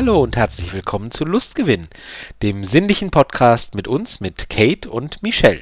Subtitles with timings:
[0.00, 1.88] Hallo und herzlich willkommen zu Lustgewinn,
[2.42, 5.60] dem sinnlichen Podcast mit uns, mit Kate und Michelle.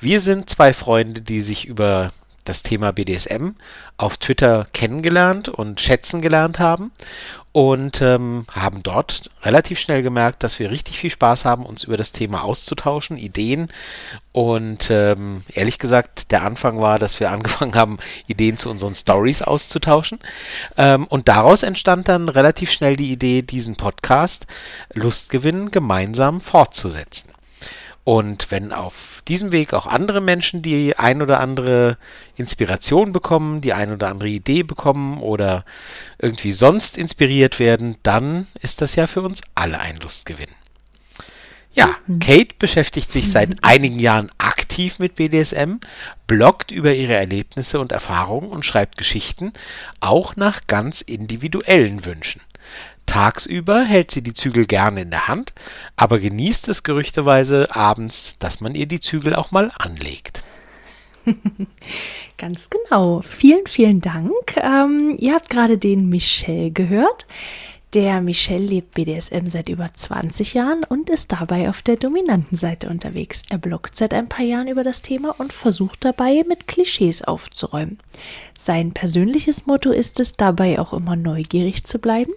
[0.00, 2.10] Wir sind zwei Freunde, die sich über
[2.44, 3.50] das Thema BDSM
[3.98, 6.92] auf Twitter kennengelernt und schätzen gelernt haben
[7.52, 11.96] und ähm, haben dort relativ schnell gemerkt, dass wir richtig viel Spaß haben, uns über
[11.96, 13.68] das Thema auszutauschen, Ideen
[14.32, 19.42] und ähm, ehrlich gesagt, der Anfang war, dass wir angefangen haben, Ideen zu unseren Stories
[19.42, 20.18] auszutauschen
[20.76, 24.46] ähm, und daraus entstand dann relativ schnell die Idee, diesen Podcast
[24.92, 27.30] Lustgewinn gemeinsam fortzusetzen.
[28.08, 31.98] Und wenn auf diesem Weg auch andere Menschen die ein oder andere
[32.36, 35.62] Inspiration bekommen, die ein oder andere Idee bekommen oder
[36.18, 40.48] irgendwie sonst inspiriert werden, dann ist das ja für uns alle ein Lustgewinn.
[41.74, 42.18] Ja, mhm.
[42.20, 45.74] Kate beschäftigt sich seit einigen Jahren aktiv mit BDSM,
[46.26, 49.52] bloggt über ihre Erlebnisse und Erfahrungen und schreibt Geschichten,
[50.00, 52.40] auch nach ganz individuellen Wünschen.
[53.08, 55.54] Tagsüber hält sie die Zügel gerne in der Hand,
[55.96, 60.44] aber genießt es gerüchteweise abends, dass man ihr die Zügel auch mal anlegt.
[62.36, 63.22] Ganz genau.
[63.22, 64.56] Vielen, vielen Dank.
[64.56, 67.26] Ähm, ihr habt gerade den Michel gehört.
[67.94, 72.90] Der Michel lebt BDSM seit über 20 Jahren und ist dabei auf der dominanten Seite
[72.90, 73.42] unterwegs.
[73.48, 77.98] Er bloggt seit ein paar Jahren über das Thema und versucht dabei, mit Klischees aufzuräumen.
[78.52, 82.34] Sein persönliches Motto ist es, dabei auch immer neugierig zu bleiben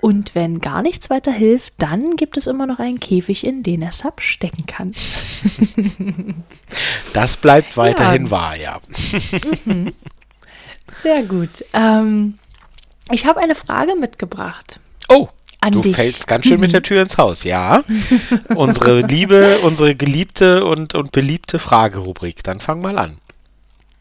[0.00, 3.82] und wenn gar nichts weiter hilft, dann gibt es immer noch einen Käfig, in den
[3.82, 4.92] er Sub stecken kann.
[7.12, 8.30] das bleibt weiterhin ja.
[8.30, 8.80] wahr, ja.
[9.64, 9.92] Mhm.
[10.86, 11.64] Sehr gut.
[11.72, 12.38] Ähm,
[13.10, 14.78] ich habe eine Frage mitgebracht.
[15.08, 15.28] Oh,
[15.70, 15.96] du dich.
[15.96, 17.82] fällst ganz schön mit der Tür ins Haus, ja.
[18.54, 22.44] unsere liebe, unsere geliebte und, und beliebte Fragerubrik.
[22.44, 23.16] Dann fang mal an.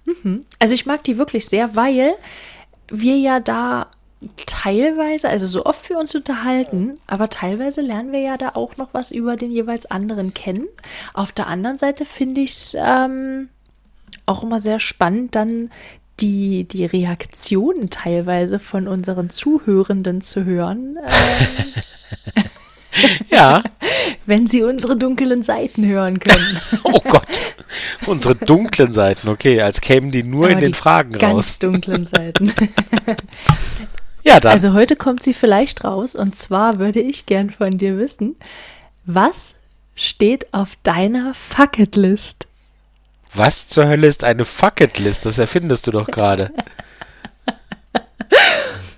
[0.05, 0.45] Mhm.
[0.59, 2.15] Also ich mag die wirklich sehr, weil
[2.89, 3.87] wir ja da
[4.45, 8.89] teilweise, also so oft wir uns unterhalten, aber teilweise lernen wir ja da auch noch
[8.93, 10.67] was über den jeweils anderen kennen.
[11.13, 13.49] Auf der anderen Seite finde ich es ähm,
[14.25, 15.71] auch immer sehr spannend, dann
[16.19, 20.97] die, die Reaktionen teilweise von unseren Zuhörenden zu hören.
[22.35, 22.43] Ähm,
[23.29, 23.63] ja.
[24.25, 26.59] Wenn sie unsere dunklen Seiten hören können.
[26.83, 27.41] oh Gott.
[28.05, 31.33] Unsere dunklen Seiten, okay, als kämen die nur aber in den Fragen ganz raus.
[31.33, 32.53] Ganz dunklen Seiten.
[34.27, 34.51] Ja, dann.
[34.51, 38.35] Also heute kommt sie vielleicht raus und zwar würde ich gern von dir wissen,
[39.05, 39.55] was
[39.95, 42.45] steht auf deiner Fucketlist?
[43.33, 45.25] Was zur Hölle ist eine Fucketlist?
[45.25, 46.51] Das erfindest du doch gerade.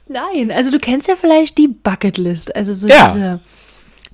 [0.08, 3.14] Nein, also du kennst ja vielleicht die Bucketlist, also so ja.
[3.14, 3.40] diese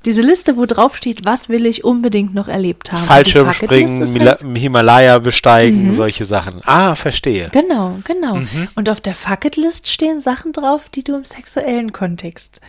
[0.06, 3.04] diese Liste, wo drauf steht, was will ich unbedingt noch erlebt haben.
[3.04, 5.94] Fallschirmspringen, halt Himalaya besteigen, mhm.
[5.94, 6.62] solche Sachen.
[6.66, 7.50] Ah, verstehe.
[7.52, 8.36] Genau, genau.
[8.36, 8.68] Mhm.
[8.76, 12.62] Und auf der Fucketlist stehen Sachen drauf, die du im sexuellen Kontext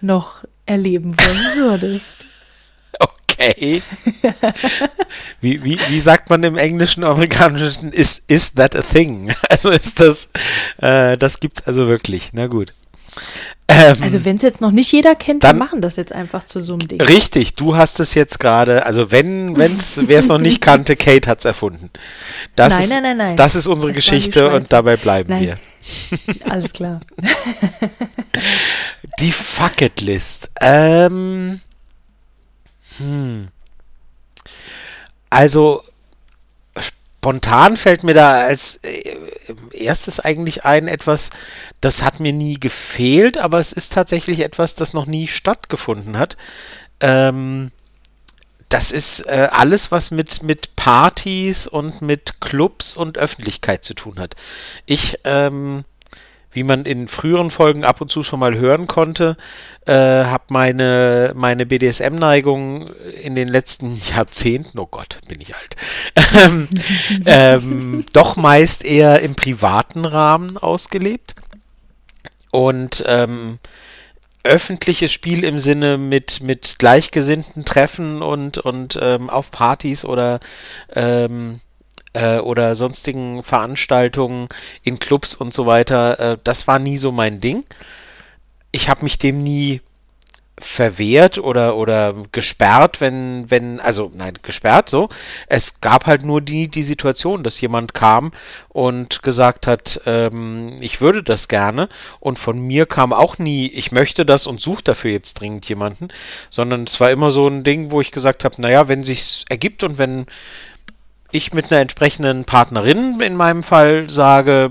[0.00, 2.24] noch erleben wollen würdest.
[2.98, 3.82] Okay.
[5.40, 9.32] wie, wie, wie sagt man im englischen, amerikanischen, is, is that a thing?
[9.48, 10.30] Also ist das,
[10.78, 12.30] äh, das gibt's also wirklich.
[12.32, 12.72] Na gut.
[13.70, 16.62] Ähm, also wenn es jetzt noch nicht jeder kennt, dann, machen das jetzt einfach zu
[16.62, 17.00] so einem Ding.
[17.00, 21.28] Richtig, du hast es jetzt gerade, also wenn, wenn's, wer es noch nicht kannte, Kate
[21.28, 21.90] hat es erfunden.
[22.56, 23.36] Das nein, ist, nein, nein, nein.
[23.36, 25.42] Das ist unsere das Geschichte und dabei bleiben nein.
[25.42, 25.58] wir.
[26.50, 27.00] Alles klar.
[29.20, 30.50] Die Fucketlist.
[30.60, 31.60] Ähm,
[32.98, 33.48] hm.
[35.30, 35.82] Also
[37.28, 39.16] spontan fällt mir da als äh,
[39.74, 41.28] erstes eigentlich ein etwas,
[41.82, 46.38] das hat mir nie gefehlt, aber es ist tatsächlich etwas, das noch nie stattgefunden hat.
[47.00, 47.70] Ähm,
[48.70, 54.18] das ist äh, alles, was mit, mit Partys und mit Clubs und Öffentlichkeit zu tun
[54.18, 54.34] hat.
[54.86, 55.84] Ich ähm,
[56.58, 59.36] wie man in früheren Folgen ab und zu schon mal hören konnte,
[59.86, 62.90] äh, habe meine, meine BDSM-Neigung
[63.22, 65.76] in den letzten Jahrzehnten, oh Gott, bin ich alt,
[66.34, 66.68] ähm,
[67.26, 71.36] ähm, doch meist eher im privaten Rahmen ausgelebt.
[72.50, 73.60] Und ähm,
[74.42, 80.40] öffentliches Spiel im Sinne mit, mit gleichgesinnten Treffen und, und ähm, auf Partys oder
[80.92, 81.60] ähm,
[82.12, 84.48] äh, oder sonstigen Veranstaltungen
[84.82, 87.64] in Clubs und so weiter, äh, das war nie so mein Ding.
[88.72, 89.80] Ich habe mich dem nie
[90.60, 95.08] verwehrt oder oder gesperrt, wenn wenn also nein gesperrt so.
[95.46, 98.30] Es gab halt nur die die Situation, dass jemand kam
[98.68, 101.88] und gesagt hat, ähm, ich würde das gerne
[102.20, 106.08] und von mir kam auch nie, ich möchte das und suche dafür jetzt dringend jemanden,
[106.50, 109.84] sondern es war immer so ein Ding, wo ich gesagt habe, naja, wenn sich's ergibt
[109.84, 110.26] und wenn
[111.30, 114.70] ich mit einer entsprechenden Partnerin in meinem Fall sage,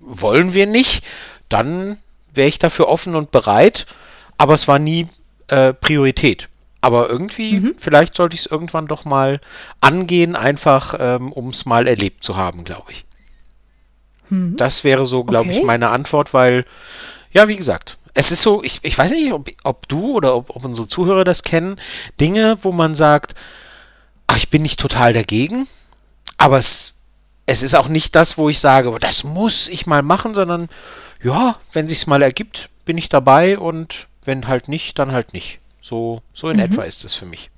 [0.00, 1.04] wollen wir nicht,
[1.48, 1.98] dann
[2.32, 3.86] wäre ich dafür offen und bereit.
[4.38, 5.06] aber es war nie
[5.48, 6.48] äh, Priorität.
[6.82, 7.74] Aber irgendwie, mhm.
[7.78, 9.40] vielleicht sollte ich es irgendwann doch mal
[9.80, 13.06] angehen, einfach ähm, um es mal erlebt zu haben, glaube ich.
[14.28, 14.56] Mhm.
[14.56, 15.60] Das wäre so, glaube okay.
[15.60, 16.64] ich, meine Antwort, weil,
[17.32, 20.50] ja, wie gesagt, es ist so, ich, ich weiß nicht, ob, ob du oder ob,
[20.50, 21.76] ob unsere Zuhörer das kennen,
[22.20, 23.34] Dinge, wo man sagt,
[24.26, 25.66] ach, ich bin nicht total dagegen,
[26.36, 26.94] aber es,
[27.46, 30.68] es ist auch nicht das, wo ich sage, das muss ich mal machen, sondern
[31.22, 35.60] ja, wenn sich's mal ergibt, bin ich dabei und wenn halt nicht, dann halt nicht.
[35.80, 36.64] So, so in mhm.
[36.64, 37.50] etwa ist es für mich.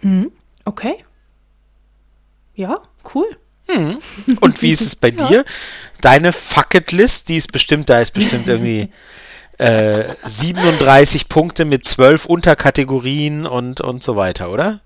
[0.00, 0.30] Mhm.
[0.64, 1.04] Okay.
[2.54, 2.82] Ja,
[3.14, 3.36] cool.
[3.68, 3.98] Mhm.
[4.40, 5.26] Und wie ist es bei ja.
[5.28, 5.44] dir?
[6.00, 8.88] Deine Fucket-List, die ist bestimmt, da ist bestimmt irgendwie
[9.58, 14.80] äh, 37 Punkte mit 12 Unterkategorien und, und so weiter, oder?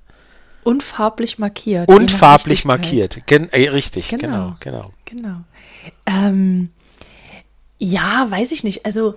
[0.66, 1.88] Und farblich markiert.
[1.88, 3.24] Und farblich markiert.
[3.26, 4.90] Gen äh, richtig, genau, genau.
[5.04, 5.20] Genau.
[5.22, 5.36] genau.
[6.06, 6.70] Ähm,
[7.78, 8.84] ja, weiß ich nicht.
[8.84, 9.14] Also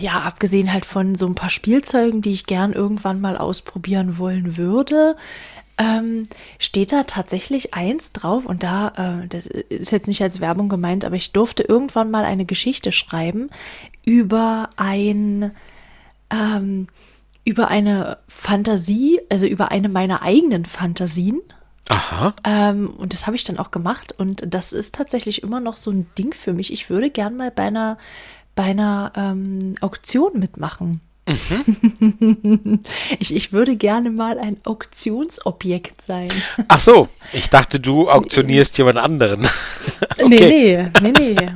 [0.00, 4.56] ja, abgesehen halt von so ein paar Spielzeugen, die ich gern irgendwann mal ausprobieren wollen
[4.56, 5.16] würde,
[5.78, 6.28] ähm,
[6.60, 11.04] steht da tatsächlich eins drauf und da, äh, das ist jetzt nicht als Werbung gemeint,
[11.04, 13.50] aber ich durfte irgendwann mal eine Geschichte schreiben
[14.04, 15.50] über ein,
[16.30, 16.86] ähm,
[17.46, 21.40] über eine Fantasie, also über eine meiner eigenen Fantasien.
[21.88, 22.34] Aha.
[22.44, 25.92] Ähm, und das habe ich dann auch gemacht und das ist tatsächlich immer noch so
[25.92, 26.72] ein Ding für mich.
[26.72, 27.96] Ich würde gern mal bei einer
[28.56, 31.00] bei einer ähm, Auktion mitmachen.
[31.28, 32.80] Mhm.
[33.18, 36.28] ich, ich würde gerne mal ein Auktionsobjekt sein.
[36.66, 39.46] Ach so, ich dachte, du auktionierst jemand anderen.
[40.22, 40.26] okay.
[40.28, 41.50] Nee, nee, nee, nee.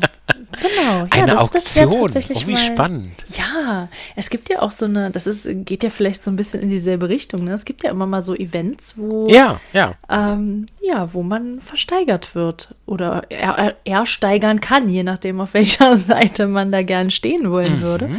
[0.60, 1.06] Genau.
[1.10, 2.12] Eine ja, das, Auktion.
[2.12, 3.24] Das oh, wie mal, spannend.
[3.28, 6.60] Ja, es gibt ja auch so eine, das ist, geht ja vielleicht so ein bisschen
[6.60, 7.44] in dieselbe Richtung.
[7.44, 7.52] Ne?
[7.52, 9.94] Es gibt ja immer mal so Events, wo ja, ja.
[10.08, 16.46] Ähm, ja, wo man versteigert wird oder er, ersteigern kann, je nachdem, auf welcher Seite
[16.46, 17.82] man da gern stehen wollen mhm.
[17.82, 18.10] würde.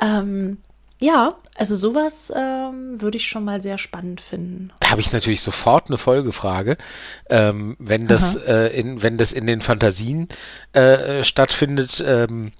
[0.00, 0.58] Ähm,
[1.02, 4.70] ja, also sowas ähm, würde ich schon mal sehr spannend finden.
[4.78, 6.76] Da habe ich natürlich sofort eine Folgefrage.
[7.28, 10.28] Ähm, wenn, das, äh, in, wenn das in den Fantasien
[10.74, 12.52] äh, stattfindet, ähm,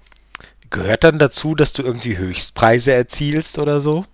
[0.69, 4.05] gehört dann dazu, dass du irgendwie Höchstpreise erzielst oder so?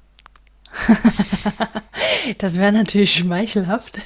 [2.37, 3.97] das wäre natürlich schmeichelhaft.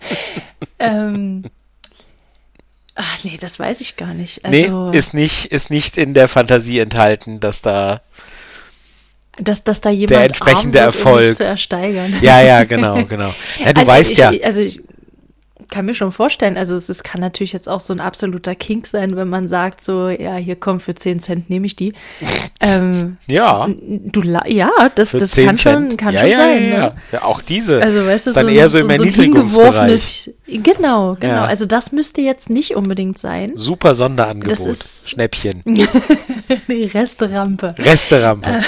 [0.78, 1.42] ähm,
[2.94, 4.44] ach nee, das weiß ich gar nicht.
[4.44, 8.02] Also, nee, ist nicht, ist nicht in der Fantasie enthalten, dass da
[9.40, 12.14] dass, dass da jemand der entsprechende Erfolg zu ersteigern.
[12.20, 13.34] Ja, ja, genau, genau.
[13.58, 14.32] Ja, du also weißt ich, ja.
[14.42, 14.80] Also ich,
[15.68, 18.86] kann mir schon vorstellen, also es, es, kann natürlich jetzt auch so ein absoluter Kink
[18.86, 21.94] sein, wenn man sagt, so, ja, hier komm, für 10 Cent nehme ich die.
[22.60, 23.68] Ähm, ja.
[23.68, 26.70] Du, ja, das, das kann schon, kann ja, schon ja, sein.
[26.70, 26.94] Ja, ne?
[27.12, 27.80] ja, auch diese.
[27.80, 30.34] Also, weißt du, ist dann so, eher so, so im Erniedrigungsbereich.
[30.48, 31.16] Genau, genau.
[31.20, 31.44] Ja.
[31.44, 33.52] Also das müsste jetzt nicht unbedingt sein.
[33.54, 34.50] Super Sonderangebot.
[34.50, 35.62] Das ist Schnäppchen.
[36.66, 37.76] nee, Resterampe.
[37.78, 38.60] Resterampe.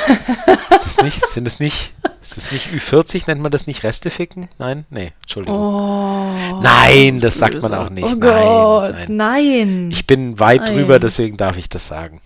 [0.70, 4.49] ist das nicht, sind es nicht, ist das nicht Ü40, nennt man das nicht Resteficken?
[4.59, 4.85] Nein?
[4.91, 5.59] Nee, Entschuldigung.
[5.59, 8.05] Oh, nein, das sagt man auch nicht.
[8.05, 9.17] Oh nein, Gott, nein.
[9.17, 9.91] nein.
[9.91, 10.77] Ich bin weit nein.
[10.77, 12.21] drüber, deswegen darf ich das sagen.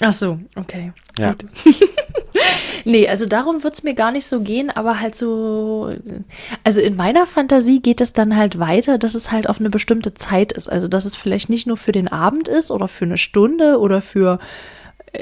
[0.00, 0.92] Ach so, okay.
[1.16, 1.36] Ja.
[2.84, 5.94] nee, also darum wird es mir gar nicht so gehen, aber halt so,
[6.64, 10.14] also in meiner Fantasie geht es dann halt weiter, dass es halt auf eine bestimmte
[10.14, 10.68] Zeit ist.
[10.68, 14.02] Also dass es vielleicht nicht nur für den Abend ist oder für eine Stunde oder
[14.02, 14.40] für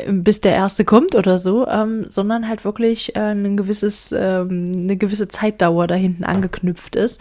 [0.08, 4.96] bis der erste kommt oder so, ähm, sondern halt wirklich äh, ein gewisses, ähm, eine
[4.96, 7.20] gewisse Zeitdauer da hinten angeknüpft ist.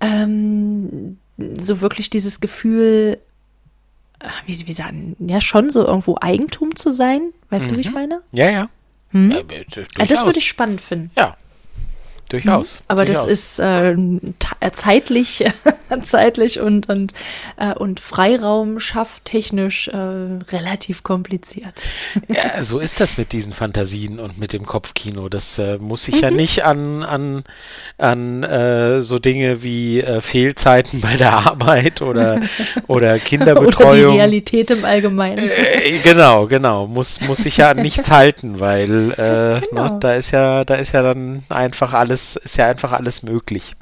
[0.00, 1.18] Ähm,
[1.58, 3.18] so wirklich dieses Gefühl,
[4.46, 7.32] wie, wie sagen, ja, schon so irgendwo Eigentum zu sein.
[7.50, 7.70] Weißt mhm.
[7.70, 7.94] du, wie ich mhm.
[7.94, 8.22] meine?
[8.32, 8.68] Ja, ja.
[9.10, 9.30] Hm?
[9.30, 9.44] Äh,
[9.98, 11.10] ja, das würde ich spannend finden.
[11.16, 11.36] Ja,
[12.32, 12.80] Durchaus.
[12.80, 12.84] Mhm.
[12.88, 13.24] Aber durchaus.
[13.24, 13.94] das ist äh,
[14.72, 15.44] zeitlich,
[16.02, 17.12] zeitlich und, und,
[17.58, 21.74] äh, und Freiraum schafft technisch äh, relativ kompliziert.
[22.28, 25.28] Ja, so ist das mit diesen Fantasien und mit dem Kopfkino.
[25.28, 26.22] Das äh, muss sich mhm.
[26.22, 27.44] ja nicht an, an,
[27.98, 32.40] an äh, so Dinge wie äh, Fehlzeiten bei der Arbeit oder,
[32.86, 33.90] oder Kinderbetreuung.
[33.90, 35.50] oder die Realität im Allgemeinen.
[36.02, 36.86] genau, genau.
[36.86, 39.84] Muss, muss sich ja an nichts halten, weil ne, genau.
[39.84, 43.76] ne, da ist ja, da ist ja dann einfach alles ist ja einfach alles möglich.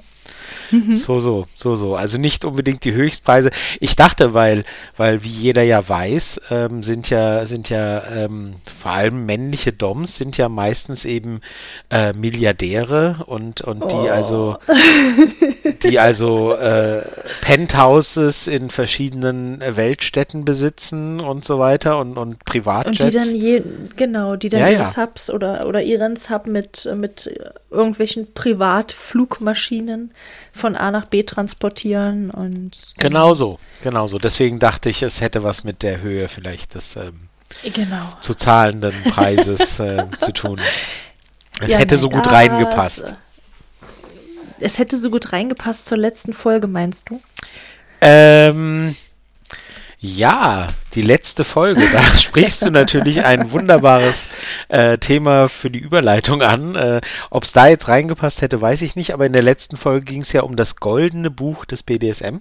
[0.70, 0.94] Mhm.
[0.94, 1.96] So, so, so, so.
[1.96, 3.50] Also nicht unbedingt die Höchstpreise.
[3.80, 4.64] Ich dachte, weil,
[4.96, 10.16] weil wie jeder ja weiß, ähm, sind ja, sind ja ähm, vor allem männliche Doms
[10.16, 11.40] sind ja meistens eben
[11.90, 14.10] äh, Milliardäre und, und die oh.
[14.10, 14.58] also,
[15.82, 17.02] die also äh,
[17.40, 23.00] Penthouses in verschiedenen Weltstädten besitzen und so weiter und, und Privatjets.
[23.00, 23.62] Und die dann je,
[23.96, 24.86] genau, die dann ja, ihre ja.
[24.86, 27.30] Subs oder, oder ihren Sub mit, mit
[27.70, 30.12] irgendwelchen Privatflugmaschinen
[30.60, 32.94] von A nach B transportieren und.
[32.98, 34.18] Genau so, genau so.
[34.18, 37.28] Deswegen dachte ich, es hätte was mit der Höhe vielleicht des, ähm,
[37.74, 38.04] genau.
[38.20, 40.60] zu zahlenden Preises äh, zu tun.
[41.60, 43.16] Es ja, hätte so gut reingepasst.
[44.60, 47.20] Es hätte so gut reingepasst zur letzten Folge, meinst du?
[48.02, 48.94] Ähm,
[50.02, 51.86] ja, die letzte Folge.
[51.92, 54.30] Da sprichst du natürlich ein wunderbares
[54.68, 56.74] äh, Thema für die Überleitung an.
[56.74, 59.12] Äh, Ob es da jetzt reingepasst hätte, weiß ich nicht.
[59.12, 62.38] Aber in der letzten Folge ging es ja um das goldene Buch des BDSM.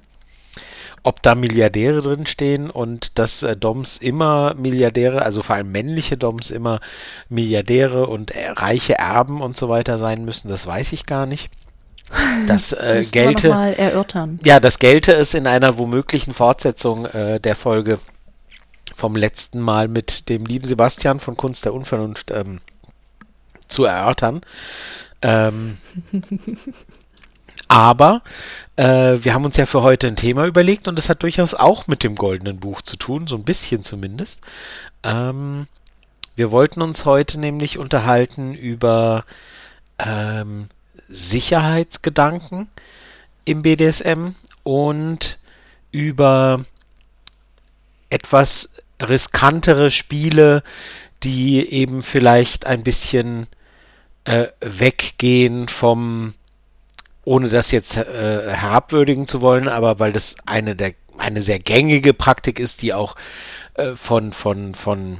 [1.04, 6.52] Ob da Milliardäre drinstehen und dass äh, Doms immer Milliardäre, also vor allem männliche Doms
[6.52, 6.80] immer
[7.28, 11.50] Milliardäre und äh, reiche Erben und so weiter sein müssen, das weiß ich gar nicht.
[12.48, 13.50] Das äh, gelte.
[13.50, 14.40] Mal erörtern.
[14.44, 18.00] Ja, das gelte es in einer womöglichen Fortsetzung äh, der Folge
[18.96, 22.60] vom letzten Mal mit dem lieben Sebastian von Kunst der Unvernunft ähm,
[23.68, 24.42] zu erörtern.
[25.22, 25.78] Ähm,
[27.68, 28.22] aber
[28.76, 31.88] äh, wir haben uns ja für heute ein Thema überlegt und das hat durchaus auch
[31.88, 34.42] mit dem goldenen Buch zu tun, so ein bisschen zumindest.
[35.04, 35.68] Ähm,
[36.36, 39.26] wir wollten uns heute nämlich unterhalten über
[40.00, 40.70] ähm,
[41.10, 42.70] Sicherheitsgedanken
[43.46, 45.40] im BDSM und
[45.92, 46.64] über
[48.10, 50.64] etwas riskantere Spiele,
[51.24, 53.48] die eben vielleicht ein bisschen
[54.26, 56.34] äh, weggehen vom,
[57.24, 62.14] ohne das jetzt äh, herabwürdigen zu wollen, aber weil das eine der eine sehr gängige
[62.14, 63.16] Praktik ist, die auch
[63.74, 65.20] äh, von von von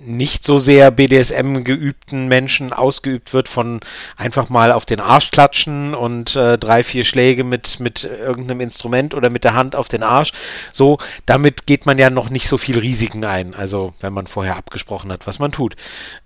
[0.00, 3.80] nicht so sehr BDSM geübten Menschen ausgeübt wird von
[4.16, 9.14] einfach mal auf den Arsch klatschen und äh, drei, vier Schläge mit, mit irgendeinem Instrument
[9.14, 10.32] oder mit der Hand auf den Arsch.
[10.72, 13.54] So, damit geht man ja noch nicht so viel Risiken ein.
[13.54, 15.76] Also, wenn man vorher abgesprochen hat, was man tut.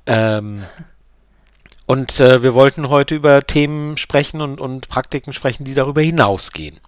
[0.06, 0.62] Ähm,
[1.87, 6.80] und äh, wir wollten heute über Themen sprechen und, und Praktiken sprechen, die darüber hinausgehen.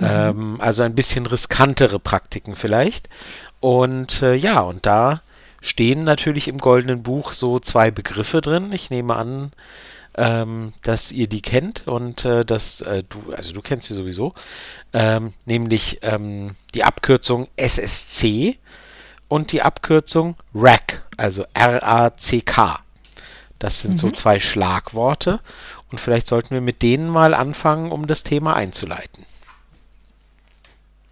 [0.00, 0.06] Mhm.
[0.06, 3.08] Ähm, also ein bisschen riskantere Praktiken vielleicht.
[3.60, 5.20] Und äh, ja, und da
[5.60, 8.72] stehen natürlich im Goldenen Buch so zwei Begriffe drin.
[8.72, 9.52] Ich nehme an,
[10.14, 14.34] ähm, dass ihr die kennt und äh, dass äh, du, also du kennst sie sowieso,
[14.92, 18.58] ähm, nämlich ähm, die Abkürzung SSC
[19.28, 22.80] und die Abkürzung RAC, also R-A-C-K.
[23.58, 23.98] Das sind mhm.
[23.98, 25.40] so zwei Schlagworte
[25.90, 29.26] und vielleicht sollten wir mit denen mal anfangen, um das Thema einzuleiten.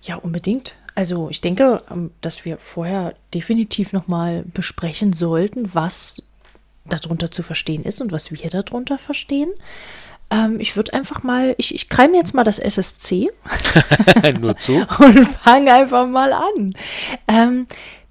[0.02, 0.74] Ja, unbedingt.
[0.98, 6.24] Also ich denke, ähm, dass wir vorher definitiv nochmal besprechen sollten, was
[6.86, 9.50] darunter zu verstehen ist und was wir darunter verstehen.
[10.28, 13.30] Ähm, ich würde einfach mal, ich, ich kreime jetzt mal das SSC.
[14.40, 14.72] Nur zu.
[14.98, 16.74] Und fange einfach mal an.
[17.28, 17.68] Ähm,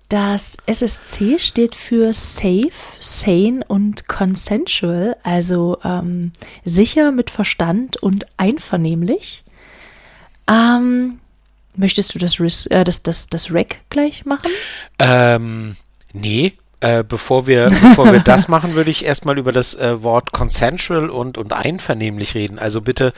[0.08, 6.32] das SSC steht für Safe, Sane und Consensual, also ähm,
[6.64, 9.44] sicher mit Verstand und einvernehmlich.
[10.50, 11.20] Ähm,
[11.78, 14.52] Möchtest du das, Ris äh, das, das, das Rack gleich machen?
[15.00, 15.76] Ähm,
[16.12, 16.54] nee.
[16.80, 21.10] Äh, bevor wir, bevor wir das machen, würde ich erstmal über das äh, Wort consensual
[21.10, 22.60] und, und einvernehmlich reden.
[22.60, 23.14] Also bitte,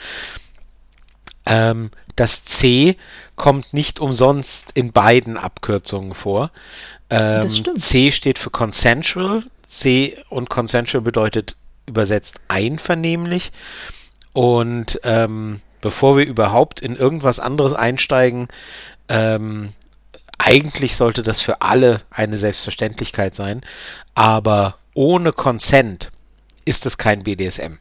[1.46, 2.96] ähm, das C
[3.36, 6.52] kommt nicht umsonst in beiden Abkürzungen vor.
[7.10, 9.44] Ähm, C steht für consensual.
[9.66, 13.52] C und consensual bedeutet übersetzt einvernehmlich.
[14.34, 18.48] Und ähm, bevor wir überhaupt in irgendwas anderes einsteigen,
[19.08, 19.70] ähm,
[20.38, 23.62] eigentlich sollte das für alle eine Selbstverständlichkeit sein,
[24.16, 26.10] aber ohne Consent
[26.66, 27.78] ist es kein BDSM.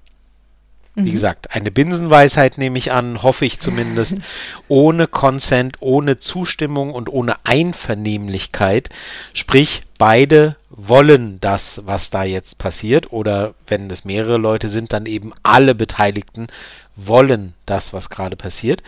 [0.99, 1.13] Wie mhm.
[1.13, 4.17] gesagt, eine Binsenweisheit nehme ich an, hoffe ich zumindest.
[4.69, 8.89] ohne Consent, ohne Zustimmung und ohne Einvernehmlichkeit.
[9.33, 13.13] Sprich, beide wollen das, was da jetzt passiert.
[13.13, 16.49] Oder wenn es mehrere Leute sind, dann eben alle Beteiligten
[16.99, 18.83] wollen das, was gerade passiert.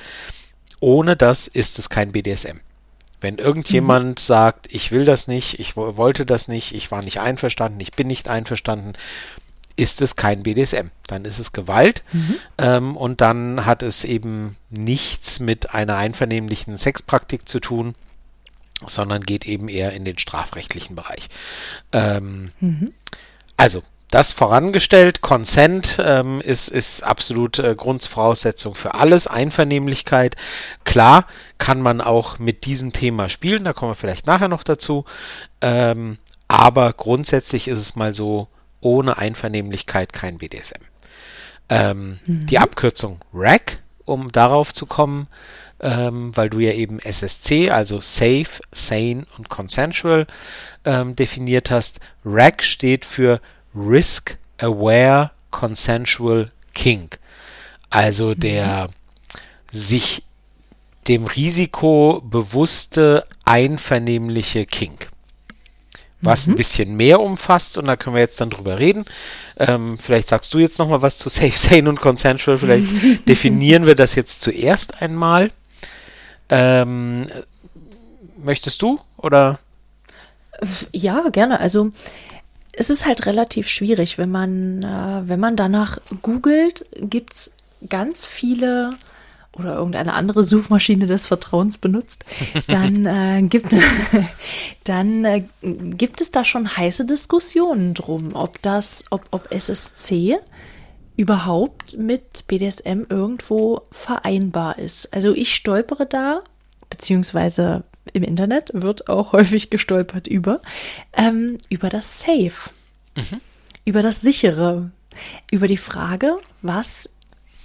[0.80, 2.58] Ohne das ist es kein BDSM.
[3.20, 4.22] Wenn irgendjemand mhm.
[4.22, 8.06] sagt, ich will das nicht, ich wollte das nicht, ich war nicht einverstanden, ich bin
[8.06, 8.94] nicht einverstanden,
[9.76, 10.88] ist es kein BDSM.
[11.06, 12.36] Dann ist es Gewalt mhm.
[12.58, 17.94] ähm, und dann hat es eben nichts mit einer einvernehmlichen Sexpraktik zu tun,
[18.86, 21.28] sondern geht eben eher in den strafrechtlichen Bereich.
[21.92, 22.92] Ähm, mhm.
[23.56, 30.36] Also, das vorangestellt, Consent ähm, ist, ist absolut äh, Grundvoraussetzung für alles, Einvernehmlichkeit.
[30.84, 31.26] Klar
[31.58, 35.04] kann man auch mit diesem Thema spielen, da kommen wir vielleicht nachher noch dazu.
[35.60, 38.48] Ähm, aber grundsätzlich ist es mal so,
[38.80, 40.82] ohne Einvernehmlichkeit kein BDSM.
[41.68, 42.46] Ähm, mhm.
[42.46, 45.28] Die Abkürzung RAC, um darauf zu kommen,
[45.80, 50.26] ähm, weil du ja eben SSC, also Safe, Sane und Consensual
[50.84, 52.00] ähm, definiert hast.
[52.24, 53.40] RAC steht für
[53.74, 57.18] Risk Aware Consensual Kink.
[57.90, 58.92] Also der mhm.
[59.70, 60.22] sich
[61.08, 65.08] dem Risiko bewusste einvernehmliche Kink.
[66.22, 66.52] was mhm.
[66.52, 69.04] ein bisschen mehr umfasst und da können wir jetzt dann drüber reden.
[69.56, 72.58] Ähm, vielleicht sagst du jetzt nochmal was zu Safe, Sane und Consensual.
[72.58, 72.86] Vielleicht
[73.28, 75.50] definieren wir das jetzt zuerst einmal.
[76.50, 77.26] Ähm,
[78.38, 79.58] möchtest du oder?
[80.92, 81.58] Ja, gerne.
[81.60, 81.92] Also
[82.80, 87.54] es ist halt relativ schwierig, wenn man, äh, wenn man danach googelt, gibt es
[87.87, 88.94] ganz viele
[89.52, 92.25] oder irgendeine andere Suchmaschine des Vertrauens benutzt,
[92.68, 93.75] dann, äh, gibt,
[94.84, 100.38] dann äh, gibt es da schon heiße Diskussionen drum, ob das, ob, ob SSC
[101.18, 105.12] überhaupt mit BDSM irgendwo vereinbar ist.
[105.12, 106.40] Also ich stolpere da,
[106.88, 110.60] beziehungsweise im Internet wird auch häufig gestolpert über,
[111.12, 112.70] ähm, über das Safe,
[113.16, 113.40] mhm.
[113.84, 114.90] über das Sichere,
[115.50, 117.10] über die Frage, was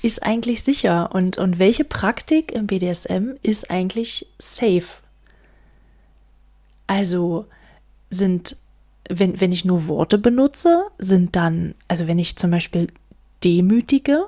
[0.02, 5.02] ist eigentlich sicher und, und welche Praktik im BDSM ist eigentlich safe?
[6.88, 7.46] Also
[8.10, 8.58] sind,
[9.10, 12.88] wenn, wenn ich nur Worte benutze, sind dann, also wenn ich zum Beispiel
[13.44, 14.26] demütige,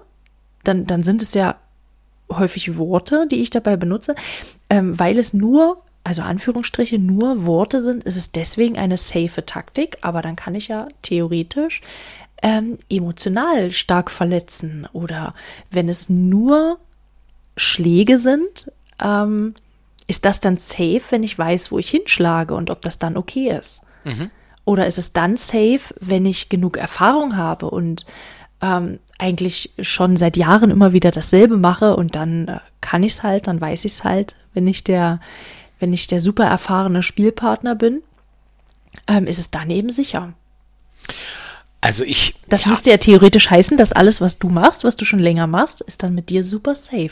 [0.64, 1.56] dann, dann sind es ja
[2.30, 4.16] häufig Worte, die ich dabei benutze,
[4.70, 9.98] ähm, weil es nur, also Anführungsstriche, nur Worte sind, ist es deswegen eine safe Taktik,
[10.00, 11.82] aber dann kann ich ja theoretisch
[12.42, 15.34] ähm, emotional stark verletzen oder
[15.70, 16.80] wenn es nur
[17.58, 18.72] Schläge sind,
[19.04, 19.54] ähm,
[20.08, 23.50] ist das dann safe, wenn ich weiß, wo ich hinschlage und ob das dann okay
[23.50, 23.82] ist?
[24.06, 24.32] Mhm.
[24.64, 28.06] Oder ist es dann safe, wenn ich genug Erfahrung habe und
[28.62, 33.24] ähm, eigentlich schon seit Jahren immer wieder dasselbe mache und dann äh, kann ich es
[33.24, 35.20] halt, dann weiß ich es halt, wenn ich der,
[35.80, 38.02] wenn ich der super erfahrene Spielpartner bin,
[39.08, 40.34] ähm, ist es dann eben sicher.
[41.82, 42.34] Also ich.
[42.50, 42.72] Das ja.
[42.72, 46.04] müsste ja theoretisch heißen, dass alles, was du machst, was du schon länger machst, ist
[46.04, 47.12] dann mit dir super safe.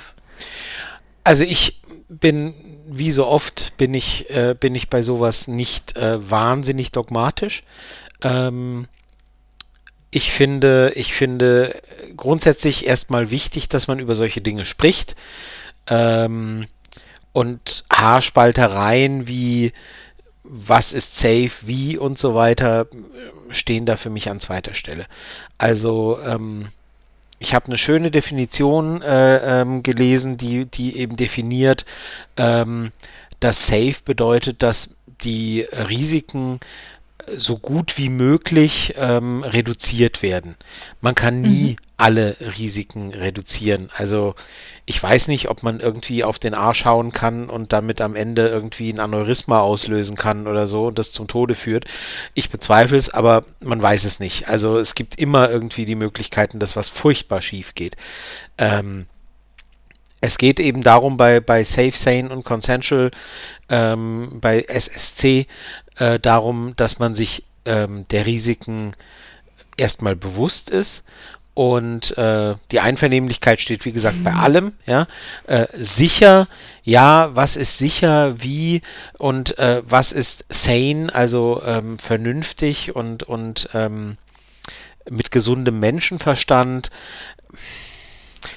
[1.23, 2.53] Also ich bin,
[2.87, 7.63] wie so oft, bin ich, äh, bin ich bei sowas nicht äh, wahnsinnig dogmatisch.
[8.21, 8.87] Ähm,
[10.11, 11.79] ich finde, ich finde
[12.15, 15.15] grundsätzlich erstmal wichtig, dass man über solche Dinge spricht.
[15.87, 16.67] Ähm,
[17.35, 19.73] und Haarspaltereien wie
[20.43, 22.87] was ist safe, wie und so weiter,
[23.49, 25.05] stehen da für mich an zweiter Stelle.
[25.57, 26.67] Also ähm,
[27.39, 31.85] ich habe eine schöne Definition äh, ähm, gelesen, die, die eben definiert,
[32.37, 32.91] ähm,
[33.39, 36.59] dass safe bedeutet, dass die Risiken
[37.35, 40.55] so gut wie möglich ähm, reduziert werden.
[41.01, 41.75] Man kann nie mhm.
[41.97, 43.89] alle Risiken reduzieren.
[43.95, 44.35] Also
[44.85, 48.47] ich weiß nicht, ob man irgendwie auf den Arsch hauen kann und damit am Ende
[48.47, 51.85] irgendwie ein Aneurysma auslösen kann oder so und das zum Tode führt.
[52.33, 54.47] Ich bezweifle es, aber man weiß es nicht.
[54.47, 57.95] Also es gibt immer irgendwie die Möglichkeiten, dass was furchtbar schief geht.
[58.57, 59.07] Ähm,
[60.25, 63.11] es geht eben darum, bei, bei Safe, Sane und Consensual,
[63.69, 65.45] ähm, bei SSC,
[65.97, 68.95] äh, darum, dass man sich ähm, der Risiken
[69.77, 71.03] erstmal bewusst ist
[71.55, 74.73] und äh, die Einvernehmlichkeit steht, wie gesagt, bei allem.
[74.85, 75.07] Ja,
[75.47, 76.47] äh, sicher,
[76.83, 78.81] ja, was ist sicher, wie
[79.17, 84.17] und äh, was ist sane, also ähm, vernünftig und und ähm,
[85.09, 86.89] mit gesundem Menschenverstand.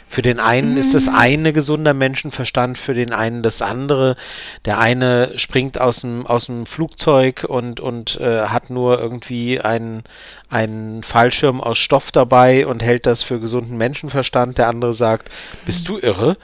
[0.09, 1.14] Für den einen ist das mhm.
[1.14, 4.16] eine gesunder Menschenverstand, für den einen das andere.
[4.64, 10.03] Der eine springt aus dem, aus dem Flugzeug und, und äh, hat nur irgendwie einen,
[10.49, 14.57] einen Fallschirm aus Stoff dabei und hält das für gesunden Menschenverstand.
[14.57, 15.29] Der andere sagt,
[15.66, 16.38] bist du irre?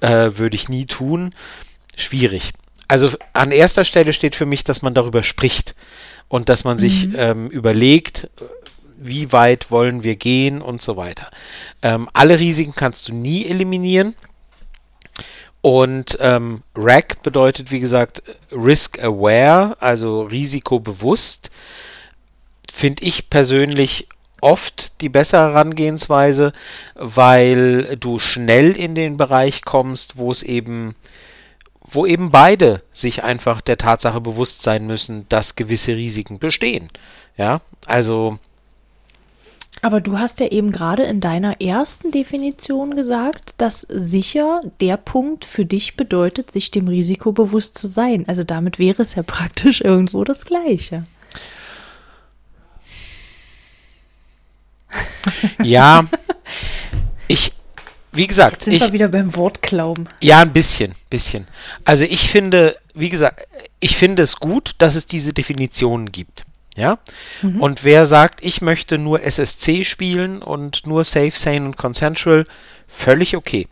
[0.00, 1.34] Äh, Würde ich nie tun.
[1.96, 2.52] Schwierig.
[2.88, 5.74] Also an erster Stelle steht für mich, dass man darüber spricht
[6.28, 7.14] und dass man sich mhm.
[7.16, 8.28] ähm, überlegt,
[8.98, 11.30] wie weit wollen wir gehen und so weiter.
[11.82, 14.14] Ähm, alle Risiken kannst du nie eliminieren.
[15.60, 21.50] Und ähm, RAC bedeutet, wie gesagt, Risk Aware, also risikobewusst.
[22.72, 24.06] Finde ich persönlich
[24.40, 26.52] oft die bessere Herangehensweise,
[26.94, 30.94] weil du schnell in den Bereich kommst, wo es eben,
[31.80, 36.90] wo eben beide sich einfach der Tatsache bewusst sein müssen, dass gewisse Risiken bestehen.
[37.36, 38.38] Ja, also
[39.82, 45.44] aber du hast ja eben gerade in deiner ersten Definition gesagt, dass sicher der Punkt
[45.44, 48.24] für dich bedeutet, sich dem Risiko bewusst zu sein.
[48.26, 51.04] Also damit wäre es ja praktisch irgendwo das Gleiche.
[55.62, 56.04] Ja,
[57.28, 57.52] ich,
[58.12, 60.08] wie gesagt, Jetzt sind ich, wir wieder beim Wortklauben.
[60.22, 61.46] Ja, ein bisschen, bisschen.
[61.84, 63.46] Also ich finde, wie gesagt,
[63.80, 66.44] ich finde es gut, dass es diese Definitionen gibt.
[66.76, 66.98] Ja?
[67.42, 67.60] Mhm.
[67.60, 72.44] Und wer sagt, ich möchte nur SSC spielen und nur Safe, Sane und Consensual,
[72.88, 73.66] völlig okay.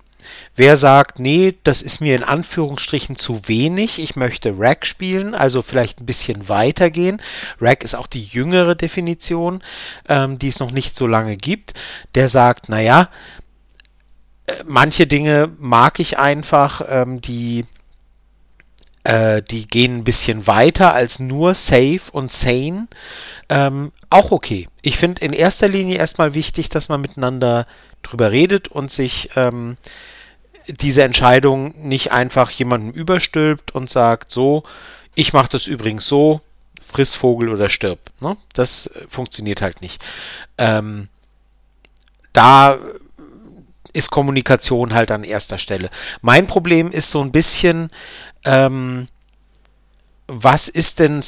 [0.56, 5.62] Wer sagt, nee, das ist mir in Anführungsstrichen zu wenig, ich möchte Rack spielen, also
[5.62, 7.20] vielleicht ein bisschen weitergehen.
[7.60, 9.62] Rack ist auch die jüngere Definition,
[10.08, 11.74] ähm, die es noch nicht so lange gibt.
[12.14, 13.10] Der sagt, naja,
[14.46, 17.64] äh, manche Dinge mag ich einfach, ähm, die
[19.04, 22.88] äh, die gehen ein bisschen weiter als nur safe und sane.
[23.48, 24.66] Ähm, auch okay.
[24.82, 27.66] Ich finde in erster Linie erstmal wichtig, dass man miteinander
[28.02, 29.76] drüber redet und sich ähm,
[30.66, 34.64] diese Entscheidung nicht einfach jemandem überstülpt und sagt, so,
[35.14, 36.40] ich mache das übrigens so,
[36.82, 37.98] friss Vogel oder stirb.
[38.20, 38.36] Ne?
[38.54, 40.02] Das funktioniert halt nicht.
[40.58, 41.08] Ähm,
[42.32, 42.78] da
[43.92, 45.88] ist Kommunikation halt an erster Stelle.
[46.20, 47.90] Mein Problem ist so ein bisschen,
[48.44, 49.08] ähm,
[50.26, 51.22] was ist denn,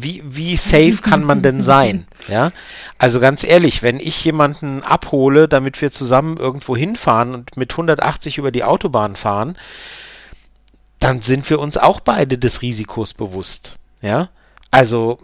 [0.00, 2.06] wie, wie safe kann man denn sein?
[2.26, 2.52] Ja,
[2.96, 8.38] also ganz ehrlich, wenn ich jemanden abhole, damit wir zusammen irgendwo hinfahren und mit 180
[8.38, 9.58] über die Autobahn fahren,
[11.00, 13.74] dann sind wir uns auch beide des Risikos bewusst.
[14.00, 14.30] Ja,
[14.70, 15.18] also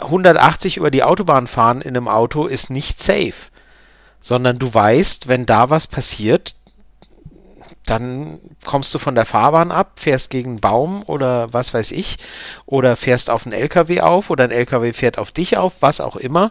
[0.00, 3.50] 180 über die Autobahn fahren in einem Auto ist nicht safe,
[4.20, 6.53] sondern du weißt, wenn da was passiert,
[7.86, 12.16] dann kommst du von der Fahrbahn ab, fährst gegen einen Baum oder was weiß ich,
[12.66, 16.16] oder fährst auf einen LKW auf oder ein LKW fährt auf dich auf, was auch
[16.16, 16.50] immer.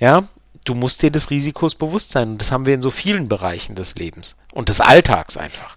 [0.00, 0.24] Ja,
[0.64, 2.30] du musst dir des Risikos bewusst sein.
[2.30, 5.76] Und das haben wir in so vielen Bereichen des Lebens und des Alltags einfach.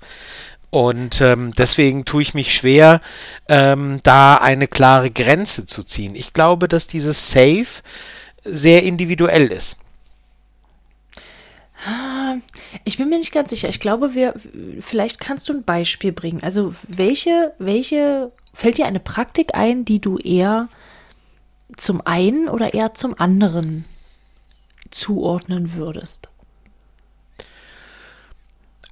[0.70, 3.00] Und ähm, deswegen tue ich mich schwer,
[3.48, 6.16] ähm, da eine klare Grenze zu ziehen.
[6.16, 7.68] Ich glaube, dass dieses Safe
[8.44, 9.80] sehr individuell ist.
[12.84, 13.70] Ich bin mir nicht ganz sicher.
[13.70, 14.34] Ich glaube, wir,
[14.80, 16.42] vielleicht kannst du ein Beispiel bringen.
[16.42, 20.70] Also, welche, welche, fällt dir eine Praktik ein, die du eher
[21.78, 23.86] zum einen oder eher zum anderen
[24.92, 26.30] zuordnen würdest?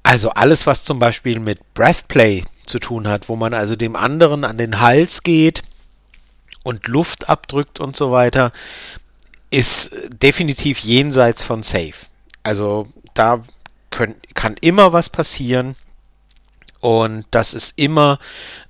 [0.03, 4.43] Also alles, was zum Beispiel mit Breathplay zu tun hat, wo man also dem anderen
[4.43, 5.63] an den Hals geht
[6.63, 8.51] und Luft abdrückt und so weiter,
[9.49, 11.93] ist definitiv jenseits von Safe.
[12.43, 13.41] Also da
[13.89, 15.75] können, kann immer was passieren.
[16.81, 18.19] Und das ist immer,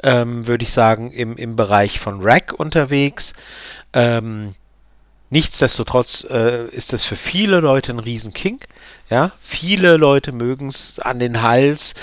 [0.03, 3.33] ähm, würde ich sagen, im, im Bereich von Rack unterwegs.
[3.93, 4.53] Ähm,
[5.31, 8.67] nichtsdestotrotz äh, ist das für viele Leute ein Riesenkink.
[9.09, 11.95] Ja, viele Leute mögen es an den Hals,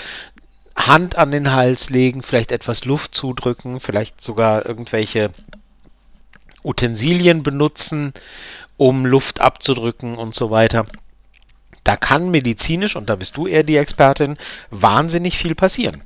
[0.75, 5.31] Hand an den Hals legen, vielleicht etwas Luft zudrücken, vielleicht sogar irgendwelche
[6.61, 8.13] Utensilien benutzen,
[8.75, 10.85] um Luft abzudrücken und so weiter
[11.83, 14.37] da kann medizinisch, und da bist du eher die Expertin,
[14.69, 16.03] wahnsinnig viel passieren.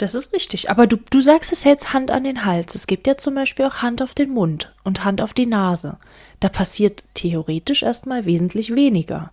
[0.00, 0.70] Das ist richtig.
[0.70, 2.74] Aber du, du sagst es jetzt Hand an den Hals.
[2.74, 5.98] Es gibt ja zum Beispiel auch Hand auf den Mund und Hand auf die Nase.
[6.40, 9.30] Da passiert theoretisch erstmal wesentlich weniger.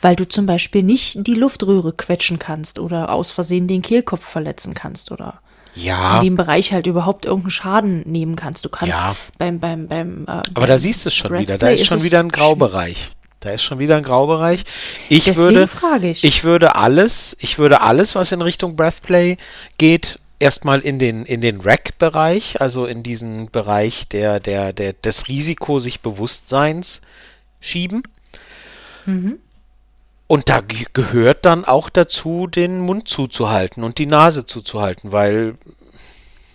[0.00, 4.74] Weil du zum Beispiel nicht die Luftröhre quetschen kannst oder aus Versehen den Kehlkopf verletzen
[4.74, 5.40] kannst oder
[5.74, 6.18] ja.
[6.18, 8.64] in dem Bereich halt überhaupt irgendeinen Schaden nehmen kannst.
[8.66, 9.16] Du kannst ja.
[9.38, 11.56] beim, beim, beim, äh, Aber da siehst du es schon wieder.
[11.56, 13.10] Da ist schon wieder ein Graubereich.
[13.40, 14.64] Da ist schon wieder ein Graubereich.
[15.08, 16.24] Ich Deswegen würde, ich.
[16.24, 19.36] ich würde alles, ich würde alles, was in Richtung Breathplay
[19.78, 25.28] geht, erstmal in den, in den Rack-Bereich, also in diesen Bereich der, der, der, des
[25.28, 27.00] Risiko sich Bewusstseins
[27.60, 28.02] schieben.
[29.06, 29.38] Mhm.
[30.26, 30.60] Und da
[30.92, 35.56] gehört dann auch dazu, den Mund zuzuhalten und die Nase zuzuhalten, weil,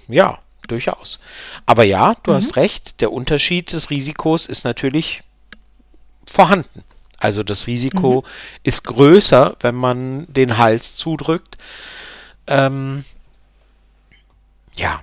[0.08, 1.20] ja, durchaus.
[1.66, 2.36] Aber ja, du mhm.
[2.36, 5.24] hast recht, der Unterschied des Risikos ist natürlich
[6.26, 6.84] vorhanden.
[7.18, 8.28] Also das Risiko mhm.
[8.64, 11.58] ist größer, wenn man den Hals zudrückt.
[12.48, 13.06] Ähm,
[14.76, 15.02] ja,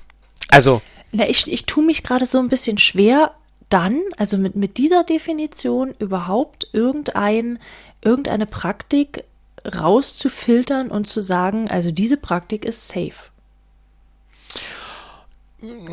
[0.49, 0.83] also.
[1.13, 3.35] Na, ich, ich tue mich gerade so ein bisschen schwer,
[3.71, 7.59] dann, also mit, mit dieser Definition überhaupt irgendein,
[8.03, 9.25] irgendeine Praktik
[9.65, 13.31] rauszufiltern und zu sagen, also diese Praktik ist safe.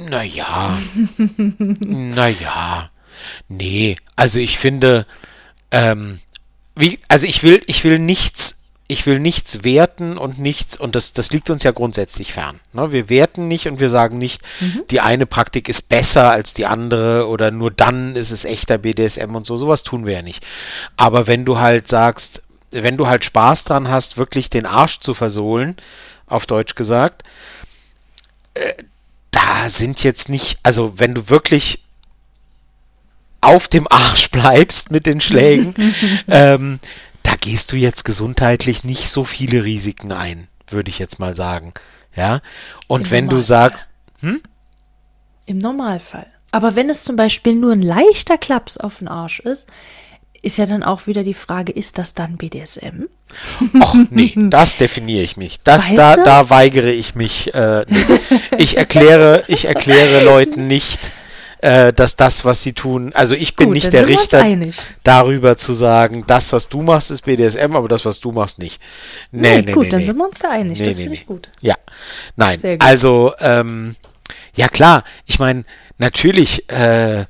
[0.09, 0.77] Naja,
[1.37, 2.89] naja,
[3.47, 5.05] nee, also ich finde,
[5.71, 6.19] ähm,
[6.75, 11.11] wie, also ich will, ich will nichts, ich will nichts werten und nichts, und das,
[11.11, 12.59] das liegt uns ja grundsätzlich fern.
[12.71, 12.91] Ne?
[12.91, 14.83] Wir werten nicht und wir sagen nicht, mhm.
[14.89, 19.35] die eine Praktik ist besser als die andere oder nur dann ist es echter BDSM
[19.35, 20.45] und so, sowas tun wir ja nicht.
[20.95, 25.13] Aber wenn du halt sagst, wenn du halt Spaß dran hast, wirklich den Arsch zu
[25.13, 25.75] versohlen,
[26.27, 27.23] auf Deutsch gesagt,
[28.53, 28.73] äh,
[29.31, 31.83] da sind jetzt nicht, also wenn du wirklich
[33.41, 35.73] auf dem Arsch bleibst mit den Schlägen,
[36.27, 36.79] ähm,
[37.23, 41.73] da gehst du jetzt gesundheitlich nicht so viele Risiken ein, würde ich jetzt mal sagen.
[42.15, 42.41] Ja.
[42.87, 43.37] Und Im wenn Normalfall.
[43.37, 43.89] du sagst,
[44.21, 44.41] hm?
[45.45, 46.27] Im Normalfall.
[46.51, 49.69] Aber wenn es zum Beispiel nur ein leichter Klaps auf den Arsch ist,
[50.41, 53.05] ist ja dann auch wieder die Frage, ist das dann BDSM?
[53.81, 55.59] Ach nee, das definiere ich mich.
[55.63, 56.23] Das Weißt da, du?
[56.23, 57.53] da weigere ich mich.
[57.53, 58.05] Äh, nee.
[58.57, 61.11] Ich erkläre, ich erkläre Leuten nicht,
[61.59, 64.45] äh, dass das, was sie tun, also ich bin Gut, nicht der Richter
[65.03, 68.81] darüber zu sagen, das, was du machst, ist BDSM, aber das, was du machst, nicht.
[69.31, 70.05] Nee, nee, gut, nee, dann nee.
[70.05, 70.79] sind wir uns da einig.
[70.79, 71.21] Nee, das nee, finde nee.
[71.21, 71.49] ich gut.
[71.61, 71.75] Ja,
[72.35, 72.59] nein.
[72.79, 73.95] Also, ähm,
[74.55, 75.63] ja klar, ich meine,
[75.97, 77.25] natürlich, äh,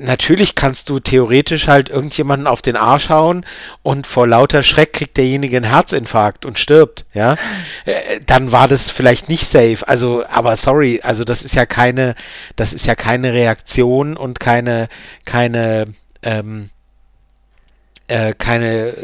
[0.00, 3.44] natürlich kannst du theoretisch halt irgendjemanden auf den Arsch hauen
[3.82, 7.36] und vor lauter Schreck kriegt derjenige einen Herzinfarkt und stirbt, ja.
[7.84, 9.78] Äh, Dann war das vielleicht nicht safe.
[9.86, 12.14] Also, aber sorry, also das ist ja keine,
[12.56, 14.88] das ist ja keine Reaktion und keine,
[15.24, 15.86] keine,
[16.22, 16.70] ähm,
[18.08, 18.94] äh, keine äh,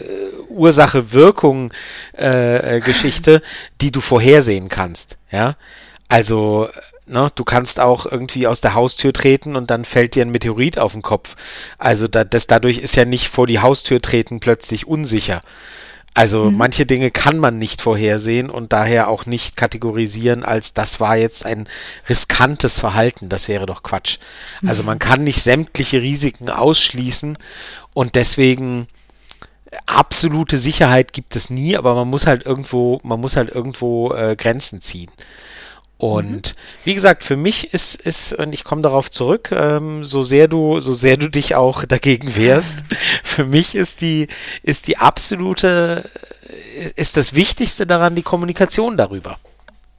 [0.48, 3.42] Ursache-Wirkung-Geschichte,
[3.80, 5.18] die du vorhersehen kannst.
[5.30, 5.56] Ja,
[6.08, 6.68] also
[7.10, 10.78] ne, du kannst auch irgendwie aus der Haustür treten und dann fällt dir ein Meteorit
[10.78, 11.36] auf den Kopf.
[11.78, 15.40] Also da, das dadurch ist ja nicht vor die Haustür treten plötzlich unsicher.
[16.12, 21.16] Also manche Dinge kann man nicht vorhersehen und daher auch nicht kategorisieren als das war
[21.16, 21.68] jetzt ein
[22.08, 23.28] riskantes Verhalten.
[23.28, 24.18] Das wäre doch Quatsch.
[24.66, 27.38] Also man kann nicht sämtliche Risiken ausschließen
[27.94, 28.88] und deswegen
[29.86, 34.34] absolute Sicherheit gibt es nie, aber man muss halt irgendwo, man muss halt irgendwo äh,
[34.36, 35.10] Grenzen ziehen.
[36.00, 40.48] Und wie gesagt, für mich ist, ist, und ich komme darauf zurück, ähm, so sehr
[40.48, 42.84] du, so sehr du dich auch dagegen wehrst,
[43.22, 44.26] für mich ist die,
[44.62, 46.08] ist die absolute,
[46.96, 49.36] ist das Wichtigste daran die Kommunikation darüber.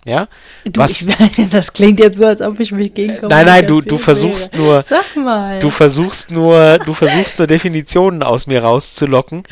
[0.04, 0.28] Ja?
[0.66, 3.82] Du, Was, ich, das klingt jetzt so, als ob ich mich gegen Nein, nein, du-
[3.82, 4.64] du versuchst wehre.
[4.64, 5.60] nur- Sag mal.
[5.60, 9.44] Du versuchst nur, du versuchst nur Definitionen aus mir rauszulocken,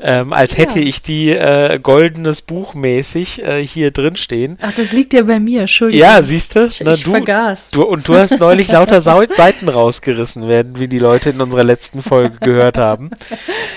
[0.00, 0.86] ähm, als hätte Ja.
[0.86, 4.58] ich die äh, goldenes Buch mäßig äh, hier drin stehen.
[4.62, 6.06] Ach, das liegt ja bei mir, Entschuldigung.
[6.08, 7.72] Ja, siehst du, Ich, ne, ich du, vergaß.
[7.72, 9.00] du und du hast neulich lauter
[9.36, 13.10] Seiten rausgerissen, werden wie die Leute in unserer letzten Folge gehört haben.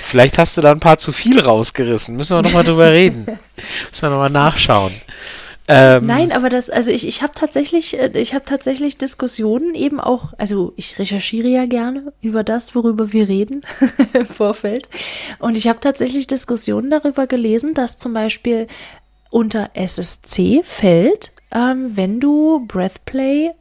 [0.04, 2.15] Vielleicht hast du da ein paar zu viel rausgerissen.
[2.15, 3.26] Müssen wir nochmal drüber reden.
[3.26, 4.94] Müssen wir nochmal nachschauen.
[5.72, 10.00] Ähm, Nein, aber das, also ich, ich habe tatsächlich, äh, ich habe tatsächlich Diskussionen eben
[10.00, 13.62] auch, also ich recherchiere ja gerne über das, worüber wir reden
[14.14, 14.90] im Vorfeld.
[15.38, 18.66] Und ich habe tatsächlich Diskussionen darüber gelesen, dass zum Beispiel
[19.30, 23.52] unter SSC fällt, ähm, wenn du Breathplay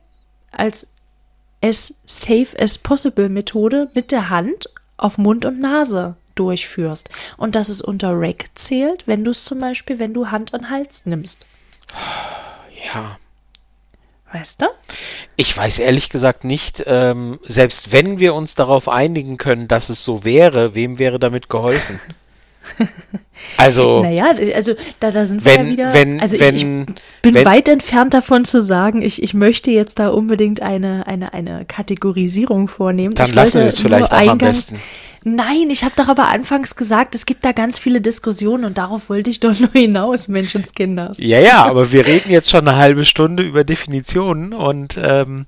[0.50, 0.94] als
[1.60, 7.10] as safe as possible Methode mit der Hand auf Mund und Nase durchführst.
[7.36, 10.70] Und dass es unter Rec zählt, wenn du es zum Beispiel, wenn du Hand an
[10.70, 11.44] Hals nimmst.
[12.84, 13.16] Ja,
[14.32, 14.66] Weißt du?
[15.36, 20.04] Ich weiß ehrlich gesagt nicht, ähm, selbst wenn wir uns darauf einigen können, dass es
[20.04, 22.00] so wäre, wem wäre damit geholfen?
[23.56, 25.94] Also, Naja, also da, da sind wir wenn, ja wieder.
[25.94, 29.70] wenn, also wenn, ich, ich bin wenn, weit entfernt davon zu sagen, ich, ich möchte
[29.70, 33.14] jetzt da unbedingt eine, eine, eine Kategorisierung vornehmen.
[33.14, 34.80] dann ich lassen wir es vielleicht auch am eingangs- besten.
[35.24, 39.08] Nein, ich habe doch aber anfangs gesagt, es gibt da ganz viele Diskussionen und darauf
[39.10, 41.18] wollte ich doch nur hinaus, Menschenskinders.
[41.20, 45.44] Ja, ja, aber wir reden jetzt schon eine halbe Stunde über Definitionen und, ähm,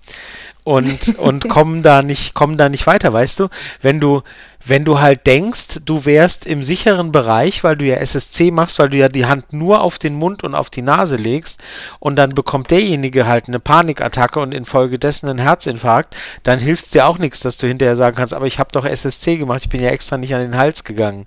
[0.65, 3.49] und, und kommen da nicht, kommen da nicht weiter, weißt du?
[3.81, 4.23] Wenn du,
[4.65, 8.91] wenn du halt denkst, du wärst im sicheren Bereich, weil du ja SSC machst, weil
[8.91, 11.63] du ja die Hand nur auf den Mund und auf die Nase legst
[11.99, 17.07] und dann bekommt derjenige halt eine Panikattacke und infolgedessen einen Herzinfarkt, dann hilft es dir
[17.07, 19.83] auch nichts, dass du hinterher sagen kannst, aber ich habe doch SSC gemacht, ich bin
[19.83, 21.25] ja extra nicht an den Hals gegangen.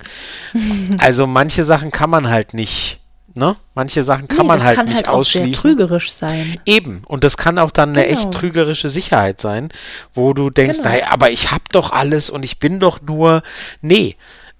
[0.98, 3.00] Also manche Sachen kann man halt nicht,
[3.34, 3.56] ne?
[3.74, 5.70] Manche Sachen kann Nee, man halt kann nicht halt auch sehr ausschließen.
[5.70, 6.58] trügerisch sein.
[6.64, 8.18] Eben, und das kann auch dann eine Genau.
[8.20, 9.70] echt trügerische Sicherheit sein,
[10.12, 10.90] wo du denkst, Genau.
[10.90, 13.42] naja, aber ich hab doch alles und ich bin doch nur.
[13.80, 14.16] Nee.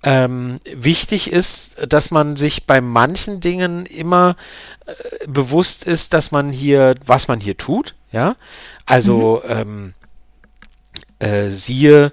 [0.06, 4.36] Ähm, wichtig ist, dass man sich bei manchen Dingen immer
[4.84, 4.92] äh,
[5.26, 8.36] bewusst ist, dass man hier, was man hier tut, ja.
[8.84, 9.94] Also ähm,
[11.20, 12.12] äh, siehe,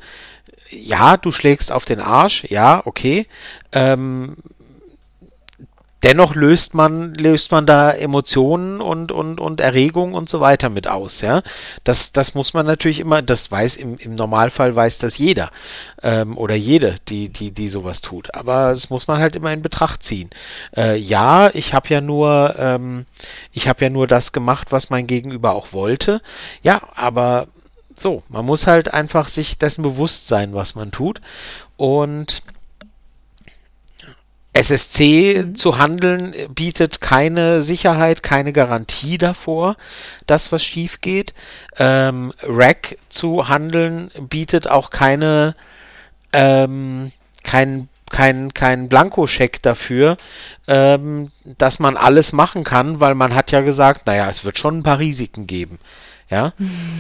[0.70, 3.28] ja, du schlägst auf den Arsch, ja, okay.
[3.74, 4.38] Ähm,
[6.04, 10.88] dennoch löst man, löst man da Emotionen und, und, und Erregung und so weiter mit
[10.88, 11.42] aus, ja.
[11.84, 15.52] Das, das muss man natürlich immer, das weiß im, im Normalfall weiß das jeder
[16.02, 18.34] ähm, oder jede, die, die, die sowas tut.
[18.34, 20.30] Aber das muss man halt immer in Betracht ziehen.
[20.76, 23.06] Äh, ja, ich habe ja nur, ähm,
[23.52, 26.22] ich habe ja nur das gemacht, was mein Gegenüber auch wollte.
[26.64, 27.48] Ja, aber
[27.96, 31.22] so, man muss halt einfach sich dessen bewusst sein, was man tut.
[31.78, 32.42] Und
[34.54, 39.78] SSC zu handeln bietet keine Sicherheit, keine Garantie davor,
[40.28, 41.34] dass was schief geht.
[41.78, 45.56] Ähm, RAC zu handeln bietet auch keine,
[46.34, 47.12] ähm,
[47.44, 50.18] kein, kein, kein Blankoscheck dafür,
[50.68, 54.80] ähm, dass man alles machen kann, weil man hat ja gesagt, naja, es wird schon
[54.80, 55.80] ein paar Risiken geben.
[56.30, 56.54] Ja,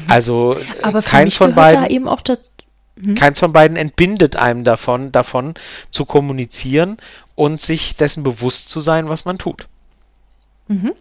[0.09, 1.85] also äh, Aber keins von beiden.
[1.85, 2.49] eben auch dazu.
[2.97, 3.15] mhm.
[3.15, 5.53] keins von beiden entbindet einem davon, davon
[5.89, 6.97] zu kommunizieren
[7.35, 9.67] und sich dessen bewusst zu sein, was man tut.
[10.67, 10.93] Mhm.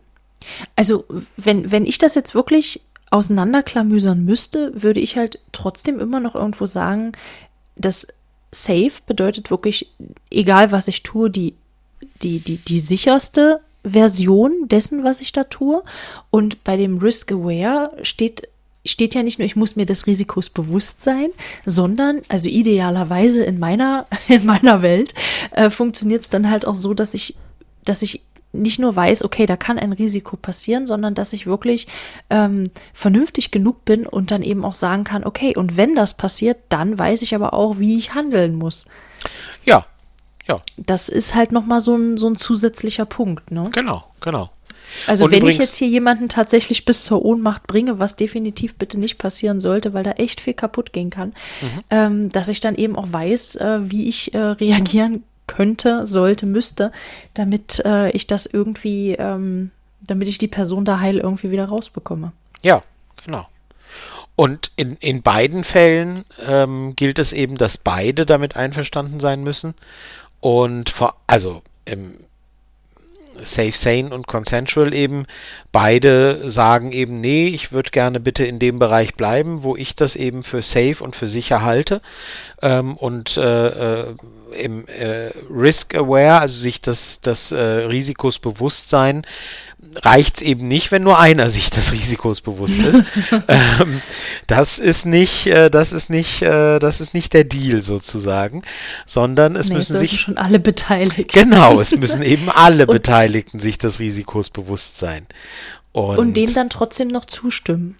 [0.77, 1.05] Also,
[1.37, 6.67] wenn, wenn ich das jetzt wirklich auseinanderklamüsern müsste, würde ich halt trotzdem immer noch irgendwo
[6.67, 7.13] sagen,
[7.77, 8.07] dass
[8.53, 9.91] safe bedeutet wirklich,
[10.31, 11.55] egal was ich tue, die,
[12.23, 15.83] die, die, die sicherste Version dessen, was ich da tue.
[16.31, 18.49] Und bei dem Risk Aware steht
[18.85, 21.31] steht ja nicht nur, ich muss mir des Risikos bewusst sein,
[21.67, 25.15] sondern, also idealerweise in meiner, in meiner Welt,
[25.53, 27.37] äh, funktioniert es dann halt auch so, dass ich,
[27.85, 31.87] dass ich nicht nur weiß, okay, da kann ein Risiko passieren, sondern dass ich wirklich
[32.31, 36.59] ähm, vernünftig genug bin und dann eben auch sagen kann, okay, und wenn das passiert,
[36.69, 38.87] dann weiß ich aber auch, wie ich handeln muss.
[39.65, 39.85] Ja,
[40.49, 40.61] ja.
[40.77, 43.71] Das ist halt nochmal so ein, so ein zusätzlicher Punkt, ne?
[43.73, 44.51] Genau, genau.
[45.07, 48.75] Also und wenn übrigens, ich jetzt hier jemanden tatsächlich bis zur Ohnmacht bringe, was definitiv
[48.77, 51.29] bitte nicht passieren sollte, weil da echt viel kaputt gehen kann,
[51.61, 51.85] mhm.
[51.91, 56.93] ähm, dass ich dann eben auch weiß, äh, wie ich äh, reagieren könnte, sollte, müsste,
[57.35, 62.33] damit äh, ich das irgendwie, ähm, damit ich die Person da heil irgendwie wieder rausbekomme.
[62.63, 62.83] Ja,
[63.25, 63.47] genau.
[64.37, 69.75] Und in, in beiden Fällen ähm, gilt es eben, dass beide damit einverstanden sein müssen.
[70.41, 72.15] Und vor, also im
[73.45, 75.27] Safe Sane und Consensual eben,
[75.73, 80.17] beide sagen eben, nee, ich würde gerne bitte in dem Bereich bleiben, wo ich das
[80.17, 82.01] eben für safe und für sicher halte.
[82.63, 84.15] Ähm, und äh, äh,
[84.59, 89.25] im äh, Risk Aware, also sich das, das äh, Risikos bewusst sein,
[90.03, 93.03] reicht es eben nicht, wenn nur einer sich des Risikos bewusst ist.
[93.49, 94.03] ähm,
[94.47, 98.63] das ist nicht, äh, das ist nicht, äh, das ist nicht der Deal sozusagen,
[99.07, 101.33] sondern es nee, müssen sich schon alle Beteiligten.
[101.33, 105.27] Genau, es müssen eben alle Beteiligten sich des Risikos bewusst sein.
[105.93, 107.97] Und, und dem dann trotzdem noch zustimmen.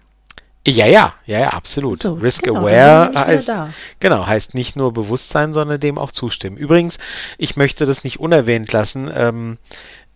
[0.67, 1.99] Ja, ja, ja, ja, absolut.
[1.99, 3.51] So, Risk genau, Aware heißt,
[3.99, 6.55] genau, heißt nicht nur Bewusstsein, sondern dem auch zustimmen.
[6.55, 6.99] Übrigens,
[7.39, 9.09] ich möchte das nicht unerwähnt lassen.
[9.13, 9.57] Ähm,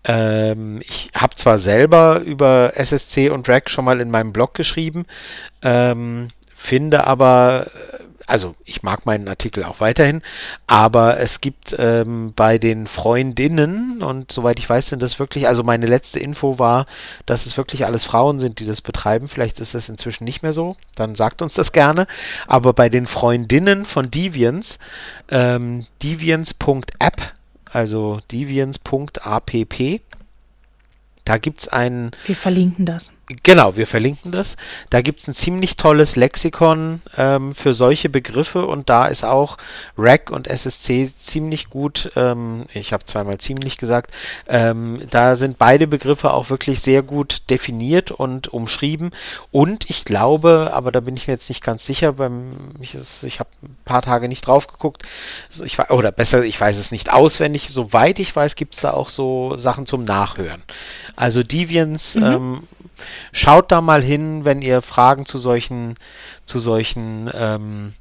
[0.06, 5.06] ähm, ich habe zwar selber über SSC und Rack schon mal in meinem Blog geschrieben,
[5.62, 7.68] ähm, finde aber
[8.28, 10.22] also ich mag meinen Artikel auch weiterhin,
[10.68, 15.64] aber es gibt ähm, bei den Freundinnen, und soweit ich weiß, sind das wirklich, also
[15.64, 16.86] meine letzte Info war,
[17.26, 19.28] dass es wirklich alles Frauen sind, die das betreiben.
[19.28, 22.08] Vielleicht ist das inzwischen nicht mehr so, dann sagt uns das gerne.
[22.48, 24.80] Aber bei den Freundinnen von Deviants,
[25.30, 27.34] ähm, deviants.app,
[27.76, 30.02] also deviants.app,
[31.26, 32.12] da gibt es einen.
[32.26, 33.12] Wir verlinken das.
[33.42, 34.56] Genau, wir verlinken das.
[34.92, 39.58] Da gibt es ein ziemlich tolles Lexikon ähm, für solche Begriffe und da ist auch
[39.98, 44.12] RAC und SSC ziemlich gut, ähm, ich habe zweimal ziemlich gesagt,
[44.48, 49.10] ähm, da sind beide Begriffe auch wirklich sehr gut definiert und umschrieben
[49.52, 53.40] und ich glaube, aber da bin ich mir jetzt nicht ganz sicher, beim, ich, ich
[53.40, 55.02] habe ein paar Tage nicht drauf geguckt,
[55.64, 59.10] ich, oder besser, ich weiß es nicht auswendig, soweit ich weiß, gibt es da auch
[59.10, 60.62] so Sachen zum Nachhören.
[61.16, 62.62] Also Deviants, mhm.
[63.32, 65.96] Schaut da mal hin, wenn ihr Fragen zu solchen,
[66.46, 67.94] zu solchen ähm,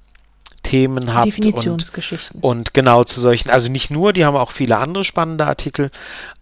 [0.65, 1.27] Themen habt.
[1.27, 2.41] Definitionsgeschichten.
[2.41, 5.91] Und, und, genau zu solchen, also nicht nur, die haben auch viele andere spannende Artikel,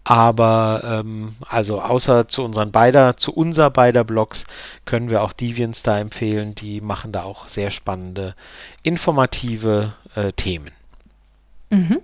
[0.03, 4.45] aber ähm, also außer zu unseren beider, zu unser beider Blogs
[4.85, 6.55] können wir auch Deviants da empfehlen.
[6.55, 8.33] Die machen da auch sehr spannende,
[8.81, 10.71] informative äh, Themen.
[11.69, 11.99] Mhm.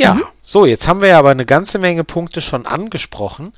[0.00, 0.24] Ja, mhm.
[0.42, 3.52] so, jetzt haben wir ja aber eine ganze Menge Punkte schon angesprochen.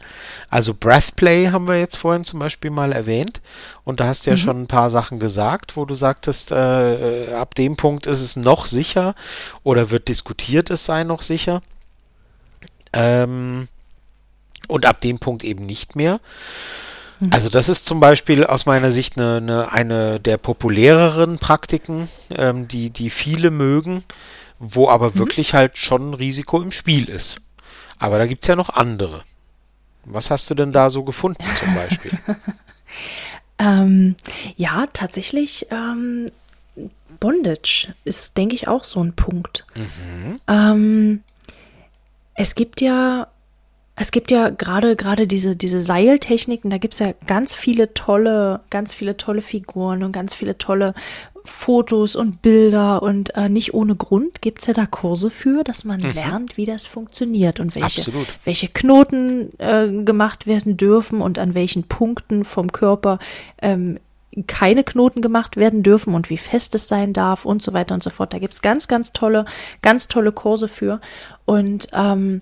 [0.50, 3.40] Also Breathplay haben wir jetzt vorhin zum Beispiel mal erwähnt.
[3.85, 4.40] Und da hast du ja mhm.
[4.40, 8.35] schon ein paar Sachen gesagt, wo du sagtest, äh, äh, ab dem Punkt ist es
[8.35, 9.14] noch sicher
[9.62, 11.62] oder wird diskutiert, es sei noch sicher.
[12.92, 13.68] Ähm,
[14.66, 16.19] und ab dem Punkt eben nicht mehr.
[17.21, 17.29] Mhm.
[17.31, 22.67] Also das ist zum Beispiel aus meiner Sicht eine, eine, eine der populäreren Praktiken, ähm,
[22.67, 24.02] die, die viele mögen
[24.63, 25.19] wo aber mhm.
[25.19, 27.40] wirklich halt schon ein Risiko im Spiel ist.
[27.98, 29.23] Aber da gibt es ja noch andere.
[30.04, 32.13] Was hast du denn da so gefunden zum Beispiel?
[33.58, 34.15] ähm,
[34.56, 36.27] ja, tatsächlich ähm,
[37.19, 39.67] Bondage ist, denke ich, auch so ein Punkt.
[39.77, 40.40] Mhm.
[40.48, 41.23] Ähm,
[42.35, 43.29] es gibt ja
[43.94, 48.60] es gibt ja gerade gerade diese diese Seiltechniken, da gibt es ja ganz viele tolle,
[48.71, 50.94] ganz viele tolle Figuren und ganz viele tolle
[51.45, 55.85] Fotos und Bilder und äh, nicht ohne Grund gibt es ja da Kurse für, dass
[55.85, 56.13] man mhm.
[56.15, 58.13] lernt, wie das funktioniert und welche,
[58.45, 63.19] welche Knoten äh, gemacht werden dürfen und an welchen Punkten vom Körper
[63.61, 63.99] ähm,
[64.47, 68.03] keine Knoten gemacht werden dürfen und wie fest es sein darf und so weiter und
[68.03, 68.33] so fort.
[68.33, 69.45] Da gibt es ganz, ganz tolle,
[69.83, 71.01] ganz tolle Kurse für.
[71.45, 72.40] Und ähm,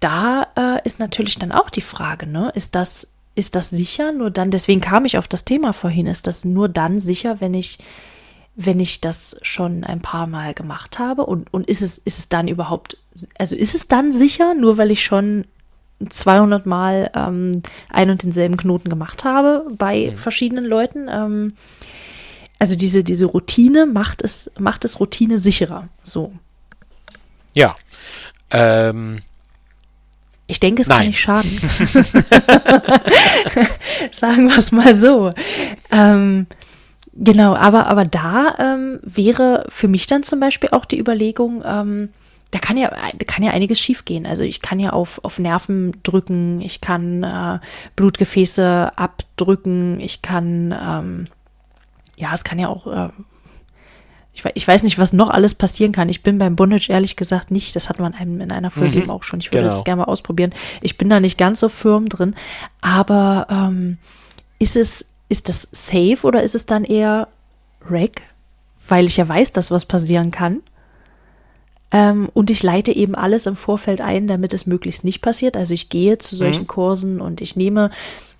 [0.00, 4.12] da äh, ist natürlich dann auch die Frage, ne, ist das, ist das sicher?
[4.12, 7.54] Nur dann, deswegen kam ich auf das Thema vorhin, ist das nur dann sicher, wenn
[7.54, 7.78] ich
[8.56, 11.26] wenn ich das schon ein paar Mal gemacht habe?
[11.26, 12.96] Und, und ist, es, ist es dann überhaupt,
[13.38, 15.44] also ist es dann sicher, nur weil ich schon
[16.08, 21.08] 200 Mal ähm, ein und denselben Knoten gemacht habe bei verschiedenen Leuten?
[21.08, 21.52] Ähm,
[22.58, 25.88] also diese, diese Routine macht es, macht es Routine sicherer.
[26.02, 26.32] So.
[27.52, 27.74] Ja.
[28.50, 29.18] Ähm,
[30.46, 30.98] ich denke, es Nein.
[30.98, 31.50] kann nicht schaden.
[34.12, 35.30] Sagen wir es mal so.
[35.90, 36.46] Ähm,
[37.18, 42.08] genau, aber, aber da ähm, wäre für mich dann zum Beispiel auch die Überlegung, ähm,
[42.50, 44.24] da kann ja, da kann ja einiges schiefgehen.
[44.24, 47.58] Also ich kann ja auf, auf Nerven drücken, ich kann äh,
[47.96, 51.24] Blutgefäße abdrücken, ich kann, ähm,
[52.16, 53.08] ja, es kann ja auch äh,
[54.36, 56.10] ich, ich, weiß nicht, was noch alles passieren kann.
[56.10, 57.74] Ich bin beim Bondage ehrlich gesagt nicht.
[57.74, 59.02] Das hat man einem in einer Folge mhm.
[59.04, 59.40] eben auch schon.
[59.40, 59.70] Ich würde genau.
[59.70, 60.52] das gerne mal ausprobieren.
[60.82, 62.34] Ich bin da nicht ganz so firm drin.
[62.82, 63.96] Aber ähm,
[64.58, 67.28] ist es, ist das safe oder ist es dann eher
[67.88, 68.22] Rack?
[68.88, 70.62] Weil ich ja weiß, dass was passieren kann.
[71.90, 75.56] Ähm, und ich leite eben alles im Vorfeld ein, damit es möglichst nicht passiert.
[75.56, 76.68] Also ich gehe zu solchen mhm.
[76.68, 77.90] Kursen und ich nehme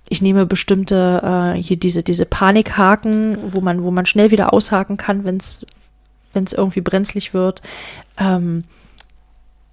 [0.08, 4.96] ich nehme bestimmte äh, hier diese diese Panikhaken, wo man wo man schnell wieder aushaken
[4.96, 5.66] kann, wenn es
[6.32, 7.62] wenn es irgendwie brenzlig wird.
[8.18, 8.64] Ähm,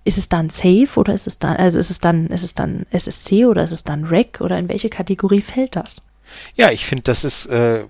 [0.05, 2.85] ist es dann safe oder ist es dann, also ist es dann, ist es dann
[2.91, 6.07] SSC oder ist es dann REC oder in welche Kategorie fällt das?
[6.55, 7.85] Ja, ich finde, das ist äh,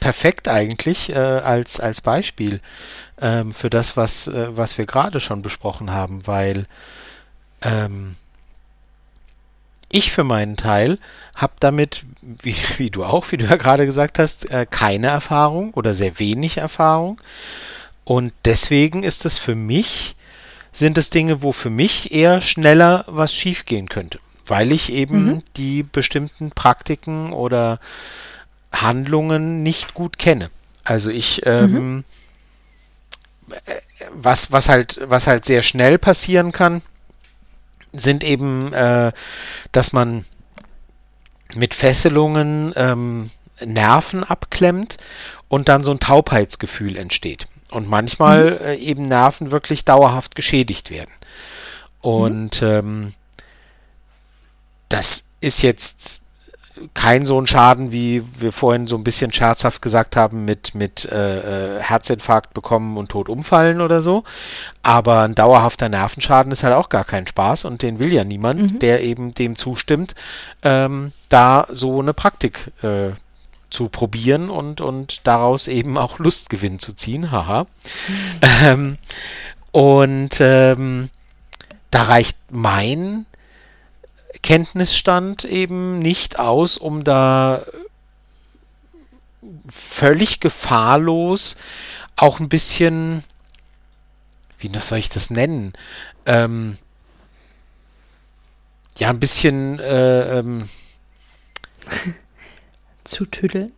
[0.00, 2.60] perfekt eigentlich äh, als, als Beispiel
[3.20, 6.66] ähm, für das, was, äh, was wir gerade schon besprochen haben, weil
[7.62, 8.16] ähm,
[9.90, 10.98] ich für meinen Teil
[11.36, 15.72] habe damit, wie, wie, du auch, wie du ja gerade gesagt hast, äh, keine Erfahrung
[15.74, 17.20] oder sehr wenig Erfahrung.
[18.04, 20.16] Und deswegen ist es für mich,
[20.72, 25.42] sind es Dinge, wo für mich eher schneller was schiefgehen könnte, weil ich eben mhm.
[25.56, 27.78] die bestimmten Praktiken oder
[28.72, 30.50] Handlungen nicht gut kenne.
[30.84, 32.04] Also ich, ähm, mhm.
[34.14, 36.82] was, was halt, was halt sehr schnell passieren kann,
[37.92, 39.12] sind eben, äh,
[39.72, 40.24] dass man
[41.54, 43.30] mit Fesselungen ähm,
[43.64, 44.96] Nerven abklemmt
[45.48, 47.46] und dann so ein Taubheitsgefühl entsteht.
[47.70, 48.64] Und manchmal mhm.
[48.64, 51.12] äh, eben Nerven wirklich dauerhaft geschädigt werden.
[52.00, 52.68] Und mhm.
[52.68, 53.14] ähm,
[54.92, 56.20] das ist jetzt
[56.94, 61.04] kein so ein Schaden, wie wir vorhin so ein bisschen scherzhaft gesagt haben, mit, mit
[61.04, 64.24] äh, äh, Herzinfarkt bekommen und tot umfallen oder so.
[64.82, 68.62] Aber ein dauerhafter Nervenschaden ist halt auch gar kein Spaß und den will ja niemand,
[68.62, 68.78] mhm.
[68.78, 70.14] der eben dem zustimmt,
[70.62, 73.10] ähm, da so eine Praktik äh,
[73.70, 77.30] zu probieren und, und daraus eben auch Lustgewinn zu ziehen.
[77.30, 77.64] Haha.
[77.64, 77.68] Mhm.
[78.62, 78.98] Ähm,
[79.72, 81.08] und ähm,
[81.90, 83.24] da reicht mein
[84.42, 87.64] Kenntnisstand eben nicht aus, um da
[89.68, 91.56] völlig gefahrlos
[92.16, 93.24] auch ein bisschen,
[94.58, 95.72] wie soll ich das nennen?
[96.26, 96.78] Ähm,
[98.98, 100.68] ja, ein bisschen äh, ähm,
[103.04, 103.72] zu tüdeln.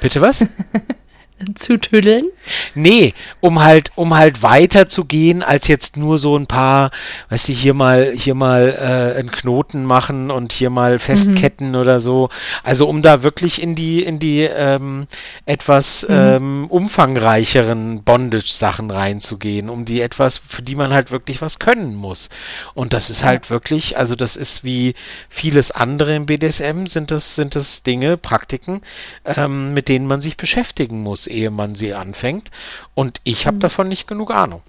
[0.00, 0.44] Bitte was?
[1.54, 2.26] zu tüddeln?
[2.74, 6.90] Nee, um halt, um halt weiterzugehen, als jetzt nur so ein paar,
[7.28, 11.76] weißt du, hier mal, hier mal äh, einen Knoten machen und hier mal festketten mhm.
[11.76, 12.28] oder so.
[12.62, 15.06] Also um da wirklich in die, in die ähm,
[15.46, 16.14] etwas mhm.
[16.14, 22.28] ähm, umfangreicheren Bondage-Sachen reinzugehen, um die etwas, für die man halt wirklich was können muss.
[22.74, 24.94] Und das ist halt wirklich, also das ist wie
[25.28, 28.80] vieles andere im BDSM, sind das, sind das Dinge, Praktiken,
[29.24, 32.50] ähm, mit denen man sich beschäftigen muss ehe man sie anfängt.
[32.94, 33.60] Und ich habe mhm.
[33.60, 34.62] davon nicht genug Ahnung.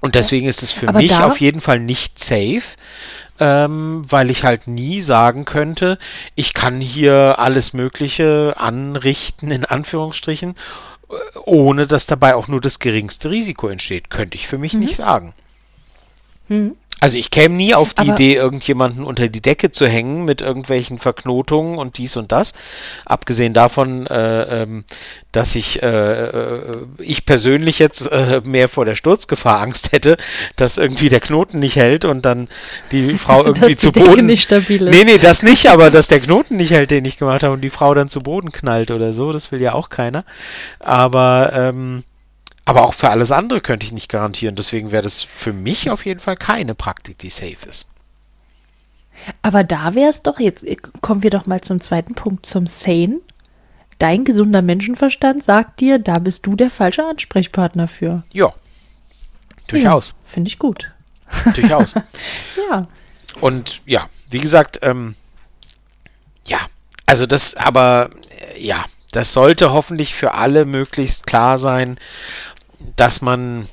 [0.00, 2.62] Und deswegen ist es für Aber mich auf jeden Fall nicht safe,
[3.38, 5.96] ähm, weil ich halt nie sagen könnte,
[6.34, 10.56] ich kann hier alles Mögliche anrichten, in Anführungsstrichen,
[11.08, 14.10] äh, ohne dass dabei auch nur das geringste Risiko entsteht.
[14.10, 14.80] Könnte ich für mich mhm.
[14.80, 15.34] nicht sagen.
[16.48, 16.76] Mhm.
[17.02, 20.40] Also ich käme nie auf die Aber Idee, irgendjemanden unter die Decke zu hängen mit
[20.40, 22.54] irgendwelchen Verknotungen und dies und das.
[23.04, 24.84] Abgesehen davon, äh, ähm,
[25.32, 30.16] dass ich, äh, äh, ich persönlich jetzt äh, mehr vor der Sturzgefahr Angst hätte,
[30.54, 32.48] dass irgendwie der Knoten nicht hält und dann
[32.92, 34.26] die Frau irgendwie zu Decke Boden.
[34.26, 34.94] nicht stabil ist.
[34.94, 37.62] Nee, nee, das nicht, aber dass der Knoten nicht hält, den ich gemacht habe und
[37.62, 40.24] die Frau dann zu Boden knallt oder so, das will ja auch keiner.
[40.78, 42.04] Aber ähm,
[42.64, 44.56] aber auch für alles andere könnte ich nicht garantieren.
[44.56, 47.88] Deswegen wäre das für mich auf jeden Fall keine Praktik, die safe ist.
[49.42, 50.64] Aber da wäre es doch, jetzt
[51.00, 53.20] kommen wir doch mal zum zweiten Punkt, zum Sane.
[53.98, 58.24] Dein gesunder Menschenverstand sagt dir, da bist du der falsche Ansprechpartner für.
[58.32, 58.52] Ja,
[59.68, 60.10] durchaus.
[60.10, 60.90] Ja, Finde ich gut.
[61.54, 61.94] Durchaus.
[62.70, 62.88] ja.
[63.40, 65.14] Und ja, wie gesagt, ähm,
[66.46, 66.58] ja,
[67.06, 68.10] also das, aber
[68.54, 71.98] äh, ja, das sollte hoffentlich für alle möglichst klar sein,
[72.96, 73.68] dass man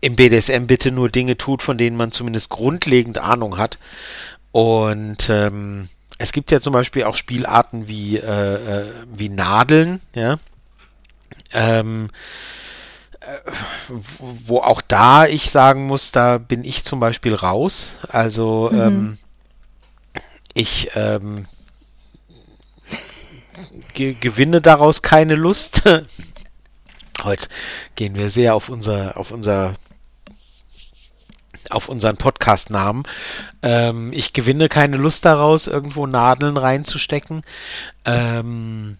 [0.00, 3.78] im BDSM bitte nur Dinge tut, von denen man zumindest grundlegend Ahnung hat.
[4.52, 5.88] Und ähm,
[6.18, 10.38] es gibt ja zum Beispiel auch Spielarten wie, äh, äh wie Nadeln, ja.
[11.52, 12.10] Ähm,
[13.20, 13.50] äh,
[13.88, 17.98] wo auch da ich sagen muss, da bin ich zum Beispiel raus.
[18.08, 18.80] Also mhm.
[18.80, 19.18] ähm,
[20.54, 21.46] ich ähm,
[23.92, 25.82] ge gewinne daraus keine Lust.
[27.24, 27.48] Heute
[27.96, 29.74] gehen wir sehr auf unser, auf unser
[31.70, 33.04] auf unseren Podcast-Namen.
[33.62, 37.42] Ähm, ich gewinne keine Lust daraus, irgendwo Nadeln reinzustecken.
[38.04, 38.98] Ähm,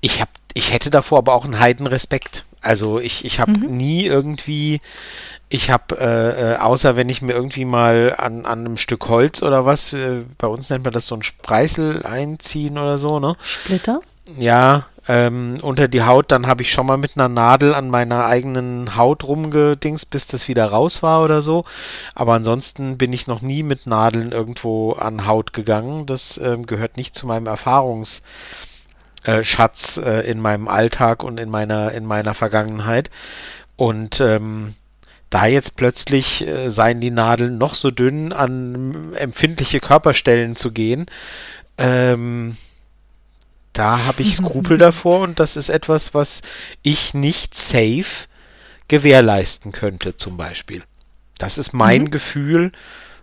[0.00, 2.44] ich habe, ich hätte davor aber auch einen Heidenrespekt.
[2.60, 3.76] Also ich, ich habe mhm.
[3.76, 4.80] nie irgendwie,
[5.48, 9.42] ich habe, äh, äh, außer wenn ich mir irgendwie mal an, an einem Stück Holz
[9.42, 13.36] oder was, äh, bei uns nennt man das so ein Spreißel einziehen oder so, ne?
[13.42, 14.00] Splitter?
[14.36, 18.26] Ja, ähm, unter die Haut, dann habe ich schon mal mit einer Nadel an meiner
[18.26, 21.64] eigenen Haut rumgedingst, bis das wieder raus war oder so.
[22.14, 26.04] Aber ansonsten bin ich noch nie mit Nadeln irgendwo an Haut gegangen.
[26.04, 28.20] Das ähm, gehört nicht zu meinem Erfahrungsschatz
[29.96, 33.10] äh, in meinem Alltag und in meiner, in meiner Vergangenheit.
[33.76, 34.74] Und ähm,
[35.30, 41.06] da jetzt plötzlich äh, seien die Nadeln noch so dünn an empfindliche Körperstellen zu gehen,
[41.78, 42.56] ähm,
[43.78, 46.42] da habe ich Skrupel davor und das ist etwas, was
[46.82, 48.26] ich nicht safe
[48.88, 50.82] gewährleisten könnte, zum Beispiel.
[51.38, 52.10] Das ist mein mhm.
[52.10, 52.72] Gefühl,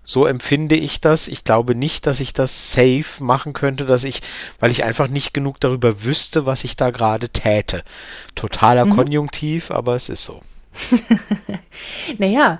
[0.04, 1.28] so empfinde ich das.
[1.28, 4.22] Ich glaube nicht, dass ich das safe machen könnte, dass ich,
[4.60, 7.84] weil ich einfach nicht genug darüber wüsste, was ich da gerade täte.
[8.36, 8.96] Totaler mhm.
[8.96, 10.42] Konjunktiv, aber es ist so.
[12.18, 12.60] naja,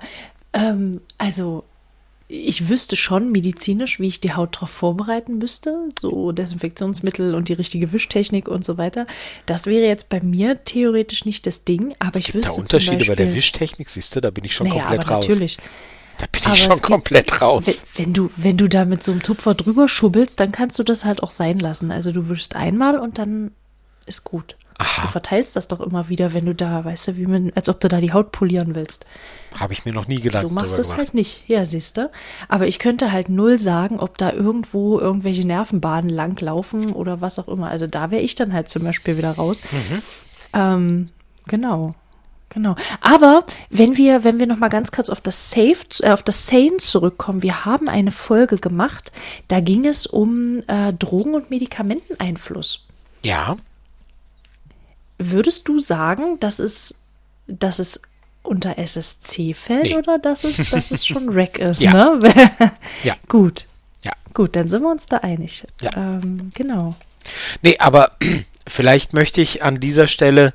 [0.52, 1.64] ähm, also
[2.28, 7.52] ich wüsste schon medizinisch, wie ich die Haut darauf vorbereiten müsste, so Desinfektionsmittel und die
[7.52, 9.06] richtige Wischtechnik und so weiter.
[9.46, 12.52] Das wäre jetzt bei mir theoretisch nicht das Ding, aber es ich wüsste.
[12.52, 15.28] Da Unterschiede Beispiel, bei der Wischtechnik, siehst du, da bin ich schon naja, komplett raus.
[15.28, 15.56] Natürlich.
[16.18, 17.84] Da bin ich aber schon komplett gibt, raus.
[17.94, 20.82] Wenn, wenn, du, wenn du da mit so einem Tupfer drüber schubbelst, dann kannst du
[20.82, 21.92] das halt auch sein lassen.
[21.92, 23.52] Also du wischst einmal und dann
[24.06, 24.56] ist gut.
[24.78, 25.02] Aha.
[25.02, 27.80] Du verteilst das doch immer wieder, wenn du da, weißt du, wie man, als ob
[27.80, 29.06] du da die Haut polieren willst.
[29.58, 30.44] Habe ich mir noch nie gedacht.
[30.44, 31.44] Du machst es halt nicht.
[31.48, 32.10] Ja, siehst du.
[32.48, 37.48] Aber ich könnte halt null sagen, ob da irgendwo irgendwelche Nervenbahnen langlaufen oder was auch
[37.48, 37.70] immer.
[37.70, 39.62] Also da wäre ich dann halt zum Beispiel wieder raus.
[39.72, 40.02] Mhm.
[40.52, 41.08] Ähm,
[41.46, 41.94] genau.
[42.50, 42.74] Genau.
[43.00, 46.46] Aber wenn wir, wenn wir noch mal ganz kurz auf das Safe, äh, auf das
[46.46, 49.12] Sane zurückkommen, wir haben eine Folge gemacht,
[49.48, 52.86] da ging es um äh, Drogen- und Medikamenteneinfluss.
[53.22, 53.56] Ja.
[55.18, 56.96] Würdest du sagen, dass es,
[57.46, 58.02] dass es
[58.42, 59.96] unter SSC fällt nee.
[59.96, 61.80] oder dass es, dass es schon Rack ist?
[61.80, 62.16] ja.
[62.16, 62.32] Ne?
[63.02, 63.16] ja.
[63.28, 63.64] Gut.
[64.02, 64.12] Ja.
[64.34, 65.64] Gut, dann sind wir uns da einig.
[65.80, 65.90] Ja.
[65.96, 66.94] Ähm, genau.
[67.62, 68.12] Nee, aber
[68.66, 70.52] vielleicht möchte ich an dieser Stelle,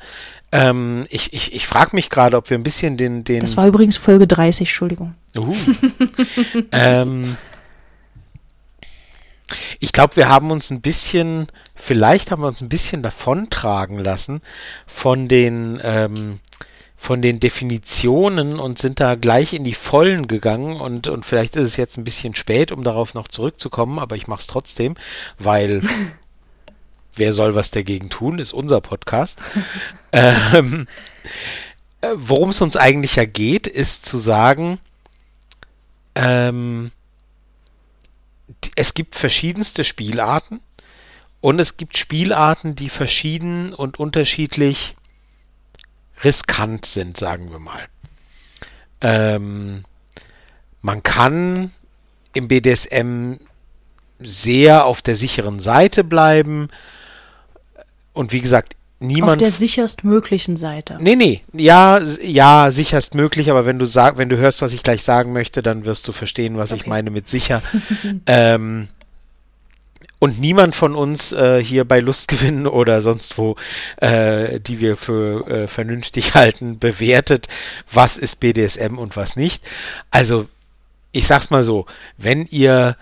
[0.52, 3.42] ähm, ich, ich, ich frage mich gerade, ob wir ein bisschen den, den.
[3.42, 5.16] Das war übrigens Folge 30, Entschuldigung.
[5.36, 5.56] Uh.
[6.72, 7.38] ähm,
[9.80, 14.42] ich glaube, wir haben uns ein bisschen, vielleicht haben wir uns ein bisschen davontragen lassen
[14.88, 16.40] von den, ähm,
[16.96, 21.68] von den Definitionen und sind da gleich in die Vollen gegangen und, und vielleicht ist
[21.68, 24.96] es jetzt ein bisschen spät, um darauf noch zurückzukommen, aber ich mache es trotzdem,
[25.40, 25.82] weil
[27.16, 29.40] wer soll was dagegen tun, ist unser Podcast.
[30.12, 30.88] ähm,
[32.02, 34.80] äh, Worum es uns eigentlich ja geht, ist zu sagen,
[36.16, 36.92] ähm,
[38.76, 40.62] es gibt verschiedenste Spielarten
[41.42, 44.96] und es gibt Spielarten, die verschieden und unterschiedlich
[46.24, 47.88] riskant sind, sagen wir mal.
[49.02, 49.84] Ähm,
[50.82, 51.72] man kann
[52.34, 53.34] im BDSM
[54.20, 56.70] sehr auf der sicheren Seite bleiben
[58.14, 59.34] und wie gesagt, niemand.
[59.34, 60.98] Auf der sicherstmöglichen Seite.
[61.00, 61.42] Nee, nee.
[61.54, 65.34] Ja, ja, sicherst möglich, aber wenn du sag, wenn du hörst, was ich gleich sagen
[65.34, 66.82] möchte, dann wirst du verstehen, was okay.
[66.82, 67.62] ich meine mit sicher.
[68.28, 68.88] ähm,
[70.20, 73.56] und niemand von uns äh, hier bei Lustgewinn oder sonst wo,
[73.98, 77.48] äh, die wir für äh, vernünftig halten, bewertet,
[77.92, 79.64] was ist BDSM und was nicht.
[80.12, 80.48] Also,
[81.12, 81.88] ich sag's mal so,
[82.18, 82.96] wenn ihr,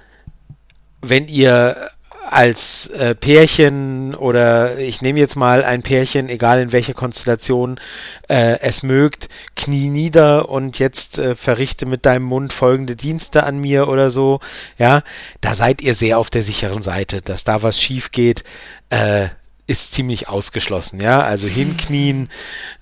[1.02, 1.90] wenn ihr
[2.32, 7.80] als äh, Pärchen oder ich nehme jetzt mal ein Pärchen, egal in welcher Konstellation
[8.28, 13.58] äh, es mögt, knie nieder und jetzt äh, verrichte mit deinem Mund folgende Dienste an
[13.58, 14.42] mir oder so,
[14.78, 15.02] ja,
[15.42, 18.44] da seid ihr sehr auf der sicheren Seite, dass da was schief geht,
[18.92, 19.30] äh,
[19.70, 21.22] ist ziemlich ausgeschlossen, ja.
[21.22, 22.30] Also hinknien,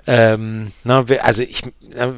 [0.07, 1.61] ähm, na, also ich,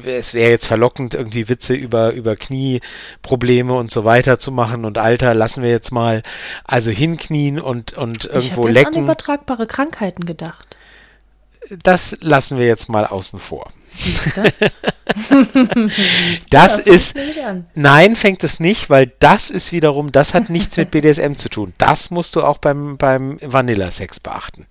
[0.04, 4.96] es wäre jetzt verlockend, irgendwie Witze über, über Knieprobleme und so weiter zu machen und
[4.96, 6.22] Alter lassen wir jetzt mal.
[6.64, 8.92] Also hinknien und, und irgendwo ich lecken.
[8.92, 10.76] Ich an übertragbare Krankheiten gedacht.
[11.82, 13.68] Das lassen wir jetzt mal außen vor.
[16.50, 17.16] das ist.
[17.74, 21.72] Nein, fängt es nicht, weil das ist wiederum, das hat nichts mit BDSM zu tun.
[21.78, 24.66] Das musst du auch beim, beim Vanilla-Sex beachten.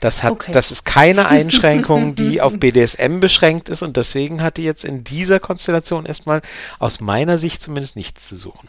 [0.00, 0.52] Das hat, okay.
[0.52, 5.04] das ist keine Einschränkung, die auf BDSM beschränkt ist und deswegen hat die jetzt in
[5.04, 6.42] dieser Konstellation erstmal
[6.78, 8.68] aus meiner Sicht zumindest nichts zu suchen.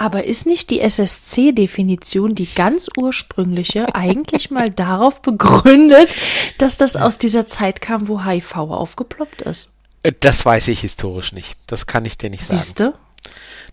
[0.00, 6.08] Aber ist nicht die SSC-Definition, die ganz ursprüngliche, eigentlich mal darauf begründet,
[6.56, 9.74] dass das aus dieser Zeit kam, wo HIV aufgeploppt ist?
[10.02, 11.54] Äh, das weiß ich historisch nicht.
[11.66, 12.62] Das kann ich dir nicht sagen.
[12.62, 12.94] Siehste?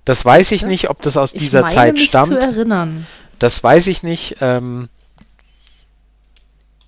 [0.03, 2.33] Das weiß ich nicht, ob das aus ich dieser meine, Zeit mich stammt.
[2.33, 3.07] Zu erinnern.
[3.39, 4.35] Das weiß ich nicht.
[4.41, 4.89] Ähm,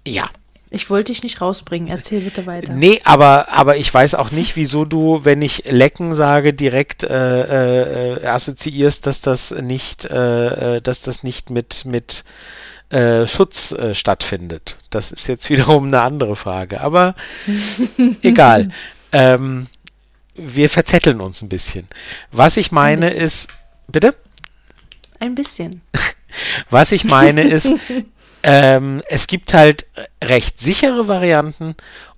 [0.06, 0.30] ja,
[0.72, 1.88] ich wollte dich nicht rausbringen.
[1.88, 2.74] Erzähl bitte weiter.
[2.74, 8.16] Nee, aber, aber ich weiß auch nicht, wieso du, wenn ich lecken sage, direkt äh,
[8.16, 12.24] äh, assoziierst, dass das nicht, äh, äh dass das nicht mit, mit
[12.90, 14.78] äh, Schutz äh, stattfindet.
[14.92, 16.82] Das ist jetzt wiederum eine andere Frage.
[16.82, 17.16] Aber
[18.22, 18.70] egal.
[19.12, 19.68] Ähm,
[20.36, 21.88] wir verzetteln uns ein bisschen.
[22.32, 23.50] Was ich meine ist.
[23.88, 24.14] Bitte?
[25.20, 25.82] Ein bisschen.
[26.70, 27.74] Was ich meine ist,
[28.44, 29.86] ähm, es gibt halt
[30.24, 31.76] recht sichere Varianten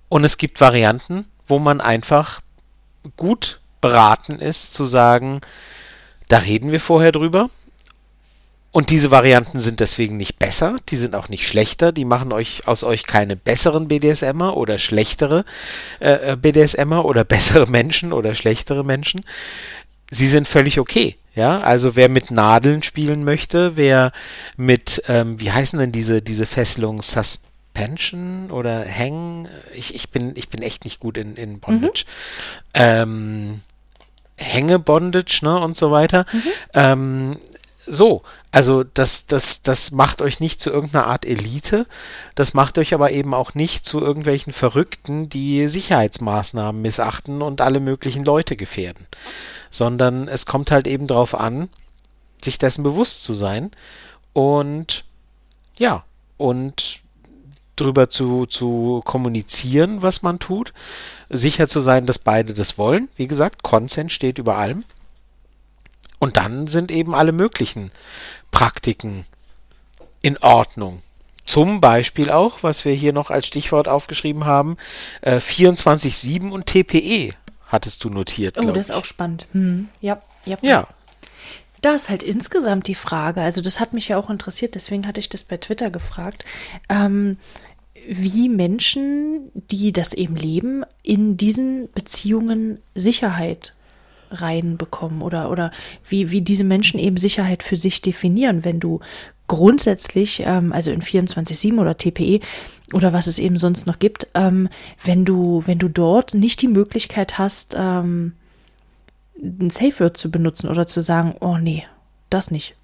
[0.10, 2.42] und es gibt Varianten, wo man einfach
[3.18, 5.42] gut beraten ist zu sagen,
[6.28, 7.50] da reden wir vorher drüber.
[8.74, 12.70] Und diese Varianten sind deswegen nicht besser, die sind auch nicht schlechter, die machen euch
[12.70, 15.44] aus euch keine besseren BDSMer oder schlechtere
[16.00, 19.26] äh, äh BDSMer oder bessere Menschen oder schlechtere Menschen.
[20.10, 21.18] Sie sind völlig okay.
[21.34, 24.12] Ja, also wer mit Nadeln spielen möchte, wer
[24.58, 29.48] mit, ähm, wie heißen denn diese, diese Fesselung, Suspension oder Hang?
[29.74, 32.06] Ich, ich, bin, ich bin echt nicht gut in, in Bondage.
[32.06, 32.72] Mhm.
[32.74, 33.62] Ähm,
[34.38, 36.26] Hänge-Bondage, ne, und so weiter.
[36.34, 36.42] Mhm.
[36.74, 37.38] Ähm,
[37.86, 41.88] so, also das, das, das macht euch nicht zu irgendeiner Art Elite,
[42.36, 47.80] das macht euch aber eben auch nicht zu irgendwelchen Verrückten, die Sicherheitsmaßnahmen missachten und alle
[47.80, 49.08] möglichen Leute gefährden
[49.72, 51.70] sondern es kommt halt eben darauf an,
[52.44, 53.72] sich dessen bewusst zu sein
[54.34, 55.06] und
[55.78, 56.04] ja,
[56.38, 57.00] und
[57.78, 60.74] drüber zu, zu kommunizieren, was man tut,
[61.30, 63.10] sicher zu sein, dass beide das wollen.
[63.16, 64.84] Wie gesagt, Consent steht über allem.
[66.20, 67.90] Und dann sind eben alle möglichen
[68.52, 69.26] Praktiken
[70.22, 71.02] in Ordnung.
[71.46, 74.78] Zum Beispiel auch, was wir hier noch als Stichwort aufgeschrieben haben,
[75.22, 77.34] äh, 24-7 und TPE
[77.68, 78.58] hattest du notiert.
[78.58, 79.48] Oh, das ist auch spannend.
[79.54, 79.90] Hm.
[80.00, 80.58] Ja, ja.
[80.62, 80.88] Ja.
[81.82, 85.20] Da ist halt insgesamt die Frage, also das hat mich ja auch interessiert, deswegen hatte
[85.20, 86.46] ich das bei Twitter gefragt,
[86.90, 87.38] ähm,
[88.08, 93.74] wie Menschen, die das eben leben, in diesen Beziehungen Sicherheit
[94.32, 95.72] reinbekommen oder, oder
[96.08, 99.00] wie, wie diese Menschen eben Sicherheit für sich definieren, wenn du
[99.48, 102.40] grundsätzlich, ähm, also in 24-7 oder TPE
[102.94, 104.70] oder was es eben sonst noch gibt, ähm,
[105.04, 108.34] wenn du, wenn du dort nicht die Möglichkeit hast, ähm,
[109.42, 111.84] ein Safe Word zu benutzen oder zu sagen, oh nee,
[112.30, 112.76] das nicht.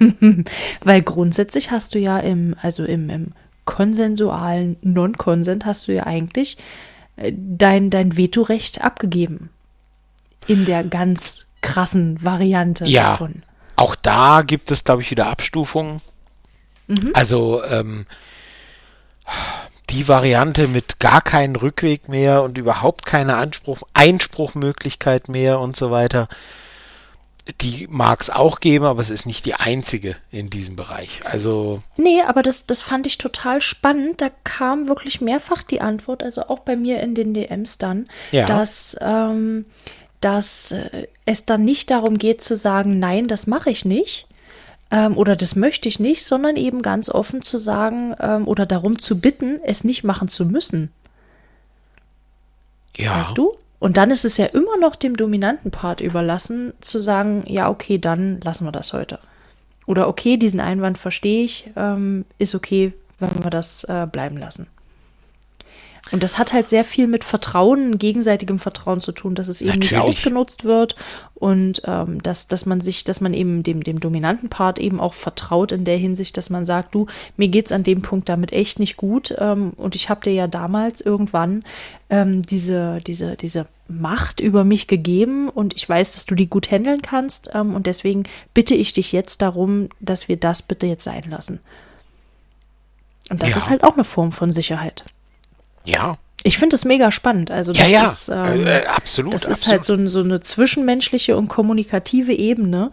[0.84, 3.32] Weil grundsätzlich hast du ja im, also im, im
[3.66, 6.56] konsensualen Non-Consent hast du ja eigentlich
[7.16, 9.50] äh, dein, dein Vetorecht abgegeben.
[10.46, 13.10] In der ganz krassen Variante ja.
[13.10, 13.42] davon.
[13.76, 16.00] Auch da gibt es, glaube ich, wieder Abstufungen.
[16.86, 17.10] Mhm.
[17.14, 18.06] Also ähm,
[19.90, 25.90] die Variante mit gar keinen Rückweg mehr und überhaupt keine Anspruch, Einspruchmöglichkeit mehr und so
[25.90, 26.28] weiter,
[27.60, 31.20] die mag es auch geben, aber es ist nicht die einzige in diesem Bereich.
[31.24, 31.82] Also.
[31.96, 34.20] Nee, aber das, das fand ich total spannend.
[34.20, 38.46] Da kam wirklich mehrfach die Antwort, also auch bei mir in den DMs dann, ja.
[38.46, 39.66] dass ähm,
[40.20, 44.26] dass äh, es dann nicht darum geht zu sagen, nein, das mache ich nicht
[44.90, 48.98] ähm, oder das möchte ich nicht, sondern eben ganz offen zu sagen ähm, oder darum
[48.98, 50.90] zu bitten, es nicht machen zu müssen.
[52.96, 53.20] Ja.
[53.20, 53.54] Weißt du?
[53.78, 57.98] Und dann ist es ja immer noch dem dominanten Part überlassen, zu sagen, ja, okay,
[57.98, 59.18] dann lassen wir das heute.
[59.86, 64.66] Oder okay, diesen Einwand verstehe ich, ähm, ist okay, wenn wir das äh, bleiben lassen.
[66.12, 69.70] Und das hat halt sehr viel mit Vertrauen, gegenseitigem Vertrauen zu tun, dass es eben
[69.74, 69.92] Natürlich.
[69.92, 70.96] nicht ausgenutzt wird
[71.34, 75.14] und ähm, dass, dass man sich, dass man eben dem, dem dominanten Part eben auch
[75.14, 77.06] vertraut in der Hinsicht, dass man sagt, du,
[77.36, 80.48] mir geht's an dem Punkt damit echt nicht gut ähm, und ich habe dir ja
[80.48, 81.64] damals irgendwann
[82.10, 86.70] ähm, diese, diese, diese Macht über mich gegeben und ich weiß, dass du die gut
[86.72, 91.04] handeln kannst ähm, und deswegen bitte ich dich jetzt darum, dass wir das bitte jetzt
[91.04, 91.60] sein lassen.
[93.30, 93.56] Und das Ja.
[93.58, 95.04] ist halt auch eine Form von Sicherheit.
[95.84, 97.50] Ja, Ich finde das mega spannend.
[97.50, 99.34] Also ja, das ja, ist, ähm, äh, absolut.
[99.34, 99.72] das ist absolut.
[99.72, 102.90] halt so, so eine zwischenmenschliche und kommunikative Ebene,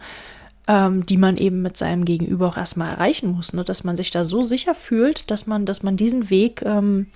[0.66, 3.64] ähm, die man eben mit seinem Gegenüber auch erstmal erreichen muss, ne?
[3.64, 7.06] dass man sich da so sicher fühlt, dass man, dass man diesen Weg ähm,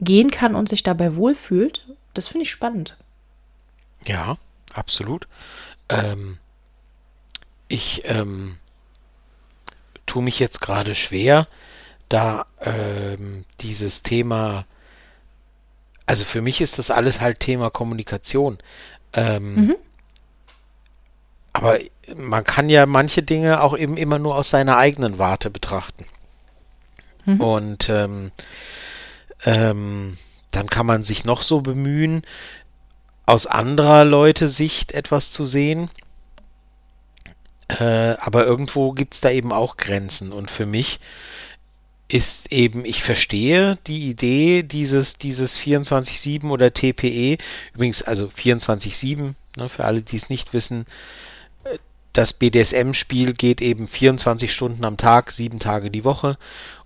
[0.00, 1.86] gehen kann und sich dabei wohlfühlt.
[2.14, 2.96] Das finde ich spannend.
[4.06, 4.36] Ja,
[4.72, 5.28] absolut.
[5.90, 6.38] Ähm,
[7.68, 8.56] ich ähm,
[10.06, 11.46] tue mich jetzt gerade schwer,
[12.08, 14.64] da ähm, dieses Thema,
[16.06, 18.58] also für mich ist das alles halt Thema Kommunikation.
[19.12, 19.56] Ähm,
[21.52, 21.78] Aber
[22.14, 26.04] man kann ja manche Dinge auch eben immer nur aus seiner eigenen Warte betrachten.
[27.40, 28.30] Und ähm,
[29.44, 30.16] ähm,
[30.50, 32.22] dann kann man sich noch so bemühen,
[33.24, 35.90] aus anderer Leute Sicht etwas zu sehen.
[37.68, 40.32] Äh, aber irgendwo gibt es da eben auch Grenzen.
[40.32, 41.00] Und für mich
[42.08, 47.38] ist eben, ich verstehe die Idee dieses, dieses 24-7 oder TPE.
[47.74, 50.86] Übrigens, also 24-7, ne, für alle, die es nicht wissen,
[52.12, 56.38] das BDSM-Spiel geht eben 24 Stunden am Tag, sieben Tage die Woche.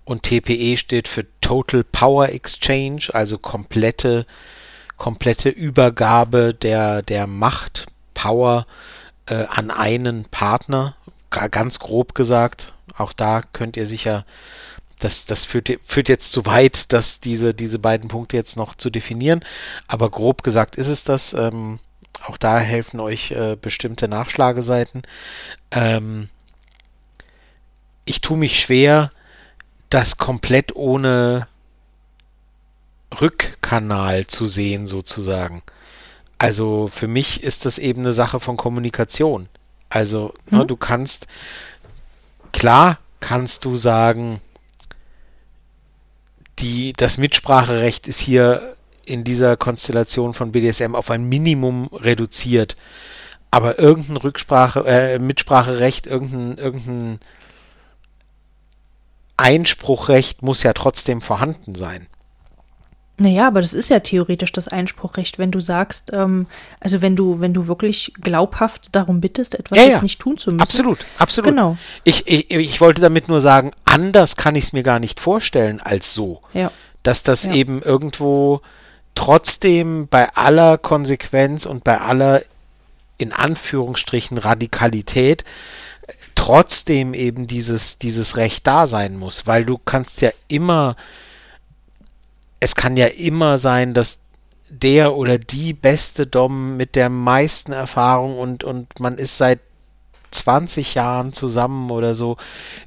[0.03, 4.25] Und TPE steht für Total Power Exchange, also komplette,
[4.97, 8.65] komplette Übergabe der, der Macht, Power
[9.27, 10.95] äh, an einen Partner.
[11.29, 12.73] Ga- Ganz grob gesagt.
[12.97, 14.25] Auch da könnt ihr sicher
[15.01, 18.89] das, das führt, führt jetzt zu weit, dass diese, diese beiden Punkte jetzt noch zu
[18.89, 19.41] definieren.
[19.87, 21.33] Aber grob gesagt ist es das.
[21.33, 21.79] Ähm,
[22.23, 25.01] auch da helfen euch äh, bestimmte Nachschlageseiten.
[25.71, 26.29] Ähm,
[28.05, 29.11] ich tue mich schwer,
[29.89, 31.47] das komplett ohne
[33.19, 35.63] Rückkanal zu sehen, sozusagen.
[36.37, 39.49] Also für mich ist das eben eine Sache von Kommunikation.
[39.89, 41.27] Also ne, du kannst,
[42.53, 44.41] klar kannst du sagen,
[46.59, 48.75] die, das Mitspracherecht ist hier
[49.05, 52.75] in dieser Konstellation von BDSM auf ein Minimum reduziert.
[53.49, 57.19] Aber irgendein Rücksprache, äh, Mitspracherecht, irgendein, irgendein
[59.37, 62.07] Einspruchrecht muss ja trotzdem vorhanden sein.
[63.21, 66.47] Naja, aber das ist ja theoretisch das Einspruchrecht, wenn du sagst, ähm,
[66.79, 70.01] also wenn du, wenn du wirklich glaubhaft darum bittest, etwas Ja, ja.
[70.01, 70.61] nicht tun zu müssen.
[70.61, 71.51] Absolut, absolut.
[71.51, 71.77] Genau.
[72.03, 75.79] Ich, ich, ich wollte damit nur sagen, anders kann ich es mir gar nicht vorstellen
[75.81, 76.41] als so.
[76.53, 76.71] Ja.
[77.03, 77.53] Dass das Ja.
[77.53, 78.61] eben irgendwo
[79.13, 82.41] trotzdem bei aller Konsequenz und bei aller
[83.19, 85.43] in Anführungsstrichen Radikalität
[86.07, 90.95] äh, trotzdem eben dieses, dieses Recht da sein muss, weil du kannst ja immer,
[92.61, 94.19] es kann ja immer sein, dass
[94.69, 99.59] der oder die beste Dom mit der meisten Erfahrung und, und man ist seit
[100.29, 102.37] 20 Jahren zusammen oder so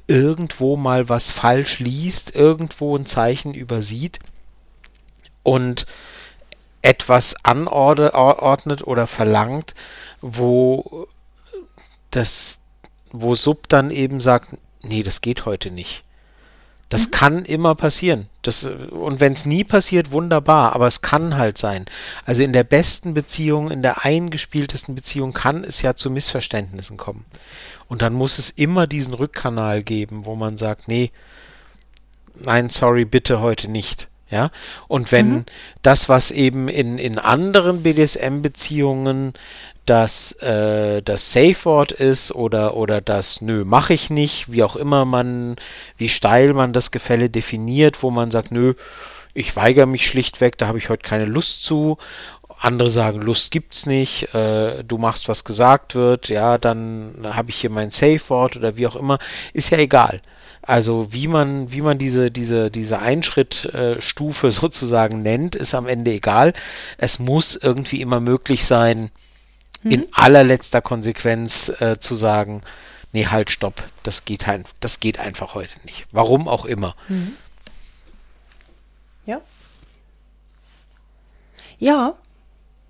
[0.07, 4.19] irgendwo mal was falsch liest, irgendwo ein Zeichen übersieht
[5.43, 5.85] und
[6.81, 9.75] etwas anordnet oder verlangt,
[10.21, 11.07] wo
[12.11, 12.61] das,
[13.11, 16.05] wo Sub dann eben sagt, nee, das geht heute nicht.
[16.89, 18.27] Das kann immer passieren.
[18.43, 21.85] Das, und wenn es nie passiert, wunderbar, aber es kann halt sein.
[22.25, 27.25] Also in der besten Beziehung, in der eingespieltesten Beziehung kann es ja zu Missverständnissen kommen.
[27.87, 31.11] Und dann muss es immer diesen Rückkanal geben, wo man sagt, nee,
[32.35, 34.09] nein, sorry, bitte heute nicht.
[34.31, 34.49] Ja,
[34.87, 35.45] und wenn
[35.83, 39.33] das, was eben in, in anderen BDSM-Beziehungen
[39.85, 45.05] das, äh, das Safe-Wort ist oder, oder das Nö, mache ich nicht, wie auch immer
[45.05, 45.55] man,
[45.97, 48.73] wie steil man das Gefälle definiert, wo man sagt, nö,
[49.33, 51.97] ich weigere mich schlichtweg, da habe ich heute keine Lust zu.
[52.57, 57.57] Andere sagen, Lust gibt's nicht, äh, du machst, was gesagt wird, ja, dann habe ich
[57.57, 59.19] hier mein Safe-Wort oder wie auch immer,
[59.53, 60.21] ist ja egal.
[60.61, 66.53] Also wie man, wie man diese, diese, diese Einschrittstufe sozusagen nennt, ist am Ende egal.
[66.97, 69.11] Es muss irgendwie immer möglich sein,
[69.91, 72.61] in allerletzter Konsequenz äh, zu sagen,
[73.11, 76.07] nee, halt, stopp, das geht, halt, das geht einfach heute nicht.
[76.11, 76.95] Warum auch immer.
[79.25, 79.41] Ja.
[81.77, 82.15] Ja.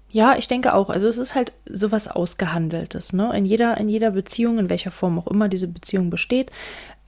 [0.09, 0.89] Ja, ich denke auch.
[0.89, 3.35] Also es ist halt sowas Ausgehandeltes, ne?
[3.37, 6.51] In jeder, in jeder Beziehung, in welcher Form auch immer diese Beziehung besteht,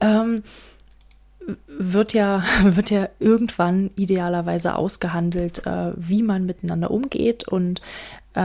[0.01, 0.43] ähm,
[1.67, 7.81] wird ja, wird ja irgendwann idealerweise ausgehandelt, äh, wie man miteinander umgeht und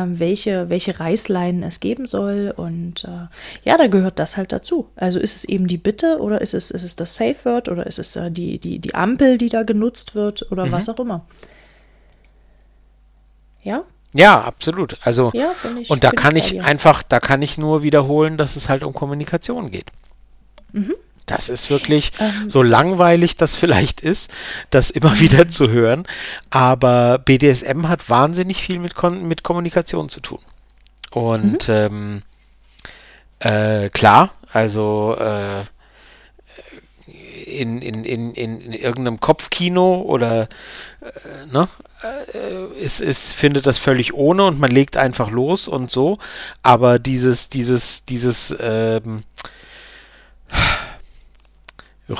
[0.07, 2.53] welche, welche Reißleinen es geben soll.
[2.57, 3.27] Und äh,
[3.65, 4.89] ja, da gehört das halt dazu.
[4.97, 7.87] Also ist es eben die Bitte oder ist es, ist es das Safe Word oder
[7.87, 11.25] ist es äh, die, die, die Ampel, die da genutzt wird oder was auch immer.
[13.63, 13.85] Ja?
[14.15, 14.97] Ja, absolut.
[15.03, 16.65] Also, Ja, ich- und da ich kann ich dir.
[16.65, 19.87] einfach, da kann ich nur wiederholen, dass es halt um Kommunikation geht.
[21.27, 24.33] Das ist wirklich ähm, so langweilig, das vielleicht ist,
[24.71, 26.07] das immer wieder zu hören.
[26.51, 30.41] Aber BDSM hat wahnsinnig viel mit, Kon mit Kommunikation zu tun.
[31.11, 31.75] Und mhm.
[31.75, 32.23] ähm,
[33.41, 35.65] äh, klar, also äh,
[37.47, 40.43] in, in, in, in irgendeinem Kopfkino oder
[41.01, 41.69] äh, ne,
[42.03, 46.19] äh, ist, ist, findet das völlig ohne und man legt einfach los und so.
[46.63, 49.25] Aber dieses, dieses, dieses ähm,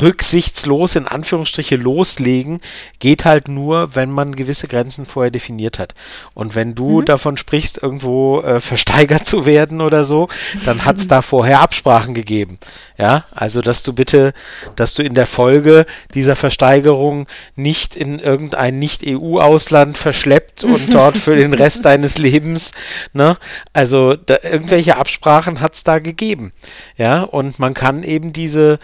[0.01, 2.61] rücksichtslos in Anführungsstriche loslegen
[2.99, 5.95] geht halt nur, wenn man gewisse Grenzen vorher definiert hat.
[6.35, 7.05] Und wenn du mhm.
[7.05, 10.29] davon sprichst, irgendwo äh, versteigert zu werden oder so,
[10.65, 12.59] dann hat es da vorher Absprachen gegeben.
[12.97, 14.33] Ja, also dass du bitte,
[14.77, 17.27] dass du in der Folge dieser Versteigerung
[17.57, 22.73] nicht in irgendein Nicht-EU-Ausland verschleppt und dort für den Rest deines Lebens,
[23.13, 23.37] ne?
[23.73, 26.53] Also da, irgendwelche Absprachen hat es da gegeben.
[26.97, 28.79] Ja, und man kann eben diese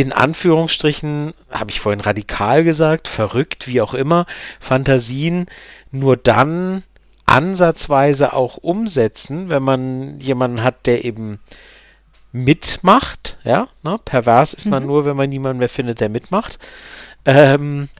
[0.00, 4.24] in Anführungsstrichen, habe ich vorhin radikal gesagt, verrückt, wie auch immer,
[4.58, 5.44] Fantasien
[5.90, 6.82] nur dann
[7.26, 11.38] ansatzweise auch umsetzen, wenn man jemanden hat, der eben
[12.32, 13.98] mitmacht, ja, ne?
[14.02, 14.88] pervers ist man mhm.
[14.88, 16.58] nur, wenn man niemanden mehr findet, der mitmacht.
[17.26, 17.90] Ähm,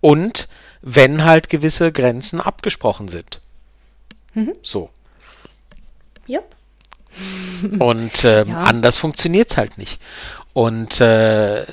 [0.00, 0.48] und
[0.80, 3.40] wenn halt gewisse Grenzen abgesprochen sind.
[4.34, 4.54] Mhm.
[4.62, 4.90] So.
[6.28, 6.40] Ja.
[7.78, 8.58] Und ähm, ja.
[8.64, 10.00] anders funktioniert es halt nicht.
[10.52, 11.64] Und äh,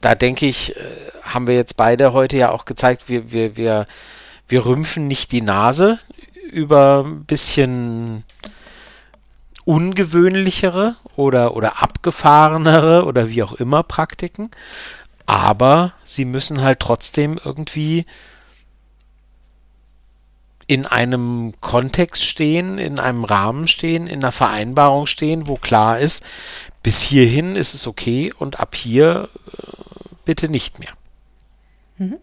[0.00, 0.80] da denke ich, äh,
[1.22, 3.86] haben wir jetzt beide heute ja auch gezeigt, wir, wir, wir,
[4.46, 5.98] wir rümpfen nicht die Nase
[6.50, 8.24] über ein bisschen
[9.64, 14.50] ungewöhnlichere oder, oder abgefahrenere oder wie auch immer Praktiken.
[15.26, 18.06] Aber sie müssen halt trotzdem irgendwie
[20.68, 26.22] in einem Kontext stehen, in einem Rahmen stehen, in einer Vereinbarung stehen, wo klar ist,
[26.82, 30.90] bis hierhin ist es okay und ab hier äh, bitte nicht mehr.
[31.96, 32.18] Mhm.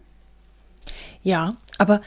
[1.24, 2.00] Ja, aber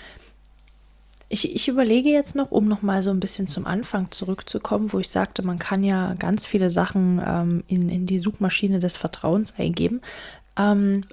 [1.27, 4.99] ich, ich überlege jetzt noch, um noch mal so ein bisschen zum Anfang zurückzukommen, wo
[4.99, 9.59] ich sagte, man kann ja ganz viele Sachen ähm, in, in die Suchmaschine des Vertrauens
[9.59, 10.01] eingeben.
[10.57, 11.05] Ähm,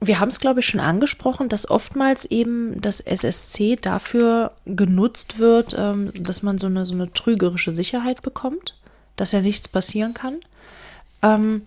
[0.00, 5.76] wir haben es, glaube ich, schon angesprochen, dass oftmals eben das SSC dafür genutzt wird,
[5.78, 8.76] ähm, dass man so eine, so eine trügerische Sicherheit bekommt,
[9.16, 10.36] dass ja nichts passieren kann.
[11.22, 11.62] Ähm,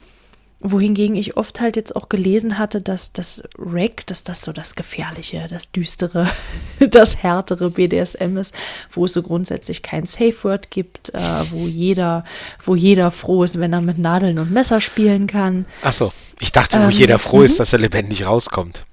[0.64, 4.76] wohingegen ich oft halt jetzt auch gelesen hatte, dass das Rack, dass das so das
[4.76, 6.30] Gefährliche, das Düstere,
[6.90, 8.56] das härtere BDSM ist,
[8.90, 11.20] wo es so grundsätzlich kein Safe Word gibt, äh,
[11.52, 12.24] wo jeder,
[12.64, 15.66] wo jeder froh ist, wenn er mit Nadeln und Messer spielen kann.
[15.82, 17.58] Ach so, ich dachte, wo ähm, jeder froh ist, mhm.
[17.58, 18.86] dass er lebendig rauskommt.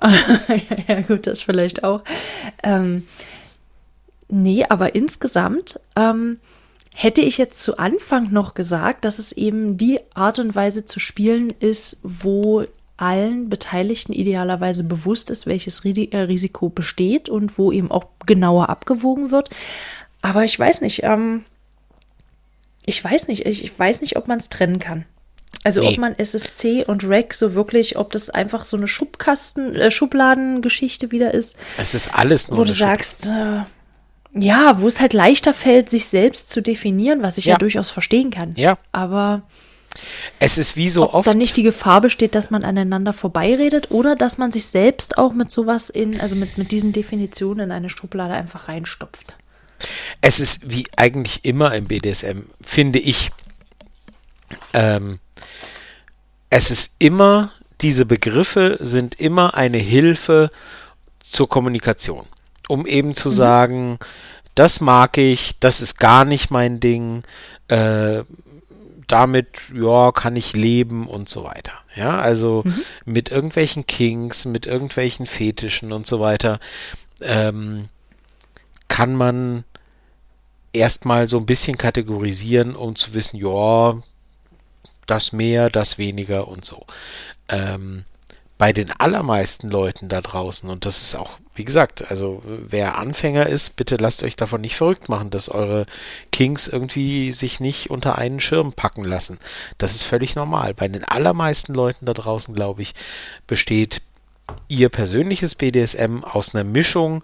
[0.88, 2.02] ja, gut, das vielleicht auch.
[2.62, 3.06] Ähm,
[4.28, 6.38] nee, aber insgesamt ähm,
[6.98, 10.98] Hätte ich jetzt zu Anfang noch gesagt, dass es eben die Art und Weise zu
[10.98, 12.64] spielen ist, wo
[12.96, 19.30] allen Beteiligten idealerweise bewusst ist, welches äh, Risiko besteht und wo eben auch genauer abgewogen
[19.30, 19.50] wird.
[20.22, 21.44] Aber ich weiß nicht, ähm,
[22.86, 25.04] ich weiß nicht, ich weiß nicht, ob man es trennen kann.
[25.64, 25.88] Also nee.
[25.88, 31.10] ob man SSC und REC so wirklich, ob das einfach so eine Schubkasten, äh, Schubladengeschichte
[31.10, 31.58] wieder ist.
[31.76, 32.60] Es ist alles nur.
[32.60, 33.64] Wo du sagst, äh,
[34.38, 37.90] ja, wo es halt leichter fällt, sich selbst zu definieren, was ich ja, ja durchaus
[37.90, 38.52] verstehen kann.
[38.56, 38.78] Ja.
[38.92, 39.42] Aber
[40.40, 41.26] es ist wie so ob oft.
[41.26, 45.32] dann nicht die Gefahr besteht, dass man aneinander vorbeiredet oder dass man sich selbst auch
[45.32, 49.36] mit sowas in, also mit, mit diesen Definitionen in eine Schublade einfach reinstopft.
[50.20, 53.30] Es ist wie eigentlich immer im BDSM, finde ich.
[54.72, 55.18] Ähm,
[56.50, 60.50] es ist immer, diese Begriffe sind immer eine Hilfe
[61.20, 62.26] zur Kommunikation
[62.68, 63.34] um eben zu mhm.
[63.34, 63.98] sagen,
[64.54, 67.22] das mag ich, das ist gar nicht mein Ding,
[67.68, 68.22] äh,
[69.06, 71.72] damit, ja, kann ich leben und so weiter.
[71.94, 72.82] Ja, also mhm.
[73.04, 76.58] mit irgendwelchen Kings, mit irgendwelchen Fetischen und so weiter,
[77.20, 77.88] ähm,
[78.88, 79.64] kann man
[80.72, 83.94] erstmal so ein bisschen kategorisieren, um zu wissen, ja,
[85.06, 86.84] das mehr, das weniger und so.
[87.48, 88.04] Ähm,
[88.58, 93.46] bei den allermeisten Leuten da draußen, und das ist auch, wie gesagt, also wer Anfänger
[93.46, 95.86] ist, bitte lasst euch davon nicht verrückt machen, dass eure
[96.32, 99.38] Kings irgendwie sich nicht unter einen Schirm packen lassen.
[99.78, 100.74] Das ist völlig normal.
[100.74, 102.94] Bei den allermeisten Leuten da draußen, glaube ich,
[103.46, 104.00] besteht
[104.68, 107.22] ihr persönliches BDSM aus einer Mischung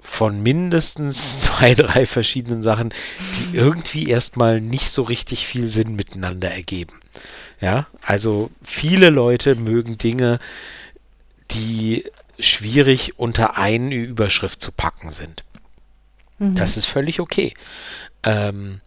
[0.00, 2.92] von mindestens zwei, drei verschiedenen Sachen,
[3.36, 6.94] die irgendwie erstmal nicht so richtig viel Sinn miteinander ergeben.
[7.62, 10.38] Ja, also viele Leute mögen Dinge,
[11.52, 12.04] die
[12.38, 15.44] schwierig unter eine Überschrift zu packen sind.
[16.38, 16.54] Mhm.
[16.56, 17.54] Das ist völlig okay.
[18.24, 18.80] Ähm,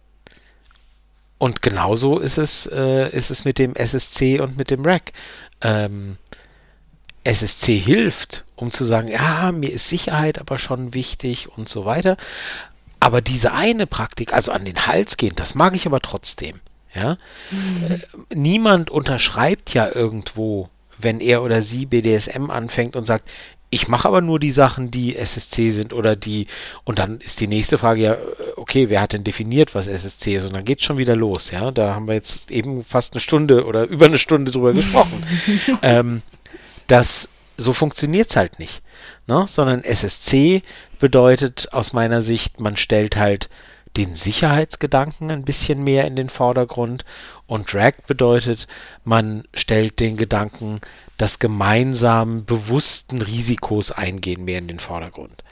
[1.38, 5.12] Und genauso ist es, äh, ist es mit dem SSC und mit dem Rack.
[5.60, 6.16] Ähm,
[7.24, 12.16] SSC hilft, um zu sagen, ja, mir ist Sicherheit aber schon wichtig und so weiter.
[13.00, 16.60] Aber diese eine Praktik, also an den Hals gehen, das mag ich aber trotzdem.
[16.96, 17.16] Ja?
[17.50, 17.92] Mhm.
[17.92, 17.98] Äh,
[18.34, 20.68] niemand unterschreibt ja irgendwo,
[20.98, 23.28] wenn er oder sie BDSM anfängt und sagt,
[23.68, 26.46] ich mache aber nur die Sachen, die SSC sind oder die,
[26.84, 28.16] und dann ist die nächste Frage ja,
[28.56, 30.44] okay, wer hat denn definiert, was SSC ist?
[30.44, 31.70] Und dann geht es schon wieder los, ja.
[31.72, 35.24] Da haben wir jetzt eben fast eine Stunde oder über eine Stunde drüber gesprochen.
[35.82, 36.22] ähm,
[36.86, 38.82] das, so funktioniert es halt nicht.
[39.26, 39.44] Ne?
[39.48, 40.62] Sondern SSC
[40.98, 43.48] bedeutet aus meiner Sicht, man stellt halt
[43.96, 47.04] den Sicherheitsgedanken ein bisschen mehr in den Vordergrund
[47.46, 48.66] und Drag bedeutet,
[49.04, 50.80] man stellt den Gedanken
[51.18, 55.42] des gemeinsamen bewussten Risikos eingehen mehr in den Vordergrund.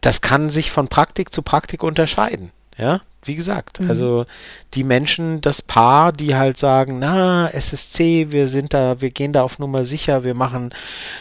[0.00, 2.52] Das kann sich von Praktik zu Praktik unterscheiden.
[2.78, 3.88] Ja, wie gesagt, mhm.
[3.88, 4.24] also
[4.72, 9.42] die Menschen, das Paar, die halt sagen, na, SSC, wir sind da, wir gehen da
[9.42, 10.72] auf Nummer sicher, wir machen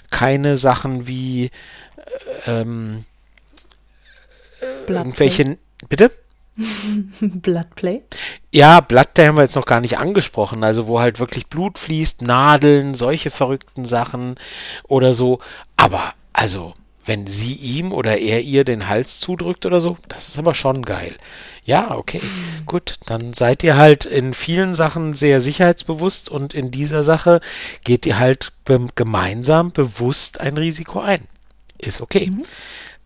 [0.10, 1.52] keine Sachen wie
[2.46, 3.04] ähm,
[4.88, 6.12] irgendwelche, bitte?
[7.22, 8.02] Bloodplay?
[8.52, 10.64] Ja, Bloodplay haben wir jetzt noch gar nicht angesprochen.
[10.64, 14.36] Also wo halt wirklich Blut fließt, Nadeln, solche verrückten Sachen
[14.88, 15.40] oder so.
[15.78, 16.74] Aber also,
[17.06, 20.84] wenn sie ihm oder er ihr den Hals zudrückt oder so, das ist aber schon
[20.84, 21.16] geil.
[21.64, 22.22] Ja, okay,
[22.66, 22.98] gut.
[23.06, 27.42] Dann seid ihr halt in vielen Sachen sehr sicherheitsbewusst und in dieser Sache
[27.84, 28.54] geht ihr halt
[28.96, 31.28] gemeinsam bewusst ein Risiko ein.
[31.78, 32.32] Ist okay.
[32.32, 32.44] Mhm.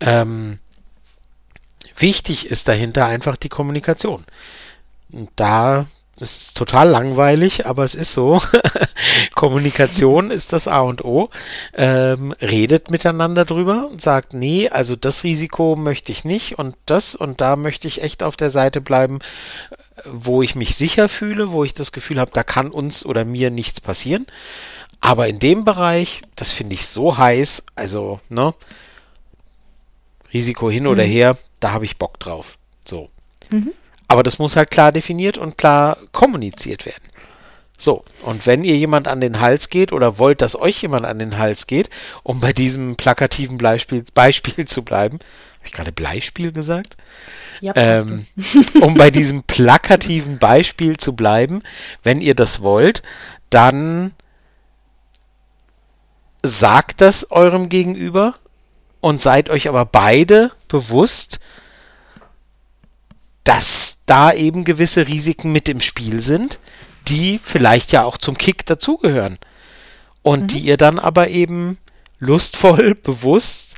[0.00, 0.58] Ähm,
[1.96, 4.24] Wichtig ist dahinter einfach die Kommunikation.
[5.36, 5.86] Da
[6.20, 8.40] ist es total langweilig, aber es ist so.
[9.34, 11.28] Kommunikation ist das A und O.
[11.74, 17.14] Ähm, redet miteinander drüber und sagt, nee, also das Risiko möchte ich nicht und das
[17.14, 19.18] und da möchte ich echt auf der Seite bleiben,
[20.04, 23.50] wo ich mich sicher fühle, wo ich das Gefühl habe, da kann uns oder mir
[23.50, 24.26] nichts passieren.
[25.00, 28.54] Aber in dem Bereich, das finde ich so heiß, also, ne,
[30.34, 30.90] Risiko hin mhm.
[30.90, 32.58] oder her, da habe ich Bock drauf.
[32.84, 33.08] So.
[33.50, 33.70] Mhm.
[34.08, 37.04] Aber das muss halt klar definiert und klar kommuniziert werden.
[37.76, 41.18] So, und wenn ihr jemand an den Hals geht oder wollt, dass euch jemand an
[41.18, 41.90] den Hals geht,
[42.22, 46.96] um bei diesem plakativen Beispiel, Beispiel zu bleiben, habe ich gerade Bleispiel gesagt?
[47.60, 48.26] Ja, ähm,
[48.80, 51.62] um bei diesem plakativen Beispiel zu bleiben,
[52.02, 53.02] wenn ihr das wollt,
[53.50, 54.12] dann
[56.42, 58.34] sagt das eurem Gegenüber
[59.04, 61.38] und seid euch aber beide bewusst,
[63.44, 66.58] dass da eben gewisse Risiken mit im Spiel sind,
[67.08, 69.38] die vielleicht ja auch zum Kick dazugehören.
[70.22, 70.46] Und mhm.
[70.46, 71.76] die ihr dann aber eben
[72.18, 73.74] lustvoll, bewusst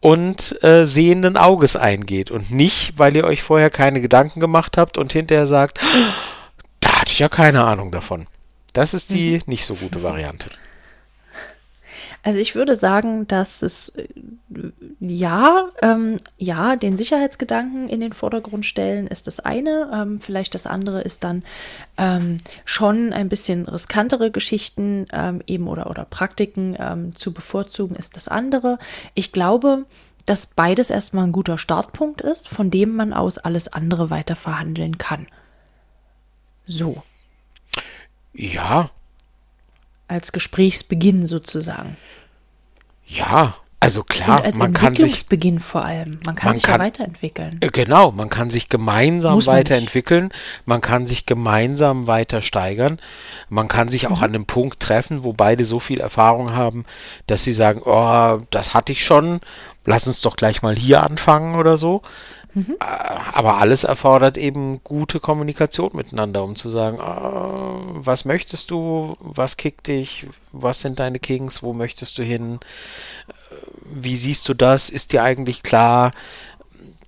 [0.00, 2.30] und äh, sehenden Auges eingeht.
[2.30, 5.78] Und nicht, weil ihr euch vorher keine Gedanken gemacht habt und hinterher sagt,
[6.80, 8.26] da hatte ich ja keine Ahnung davon.
[8.72, 9.42] Das ist die mhm.
[9.44, 10.48] nicht so gute Variante.
[12.22, 14.08] Also ich würde sagen, dass es äh,
[15.00, 19.90] ja, ähm, ja, den Sicherheitsgedanken in den Vordergrund stellen ist das eine.
[19.92, 21.42] Ähm, vielleicht das andere ist dann
[21.96, 28.16] ähm, schon ein bisschen riskantere Geschichten ähm, eben oder, oder Praktiken ähm, zu bevorzugen ist
[28.16, 28.78] das andere.
[29.14, 29.86] Ich glaube,
[30.26, 34.98] dass beides erstmal ein guter Startpunkt ist, von dem man aus alles andere weiter verhandeln
[34.98, 35.26] kann.
[36.66, 37.02] So.
[38.32, 38.90] Ja,
[40.10, 41.96] als Gesprächsbeginn sozusagen.
[43.06, 46.86] Ja, also klar, man kann sich Beginn vor allem, man kann man sich kann, ja
[46.86, 47.56] weiterentwickeln.
[47.62, 53.00] Äh, genau, man kann sich gemeinsam Muss weiterentwickeln, man, man, kann sich gemeinsam weiter steigern,
[53.48, 54.24] man kann sich auch mhm.
[54.24, 56.84] an einem Punkt treffen, wo beide so viel Erfahrung haben,
[57.26, 59.40] dass sie sagen, oh, das hatte ich schon,
[59.86, 62.02] lass uns doch gleich mal hier anfangen oder so.
[62.54, 62.76] Mhm.
[62.78, 69.56] Aber alles erfordert eben gute Kommunikation miteinander, um zu sagen, oh, was möchtest du, was
[69.56, 72.58] kickt dich, was sind deine Kings, wo möchtest du hin,
[73.28, 73.32] äh,
[73.94, 76.12] wie siehst du das, ist dir eigentlich klar,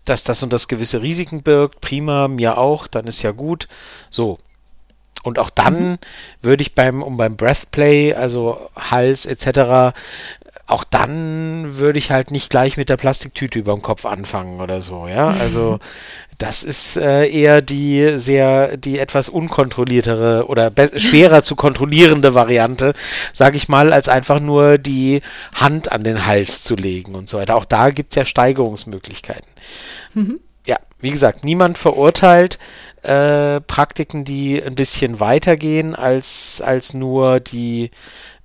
[0.04, 3.68] dass das und das gewisse Risiken birgt, prima, mir auch, dann ist ja gut.
[4.10, 4.38] So.
[5.22, 5.98] Und auch dann mhm.
[6.40, 9.94] würde ich beim, um beim Breathplay, also Hals etc.,
[10.66, 14.80] auch dann würde ich halt nicht gleich mit der Plastiktüte über dem Kopf anfangen oder
[14.80, 15.28] so, ja.
[15.28, 15.80] Also
[16.38, 22.94] das ist äh, eher die sehr, die etwas unkontrolliertere oder schwerer zu kontrollierende Variante,
[23.32, 25.22] sage ich mal, als einfach nur die
[25.54, 27.56] Hand an den Hals zu legen und so weiter.
[27.56, 29.50] Auch da gibt es ja Steigerungsmöglichkeiten.
[30.14, 30.40] Mhm.
[30.66, 32.58] Ja, wie gesagt, niemand verurteilt
[33.02, 37.90] äh, Praktiken, die ein bisschen weitergehen als, als nur die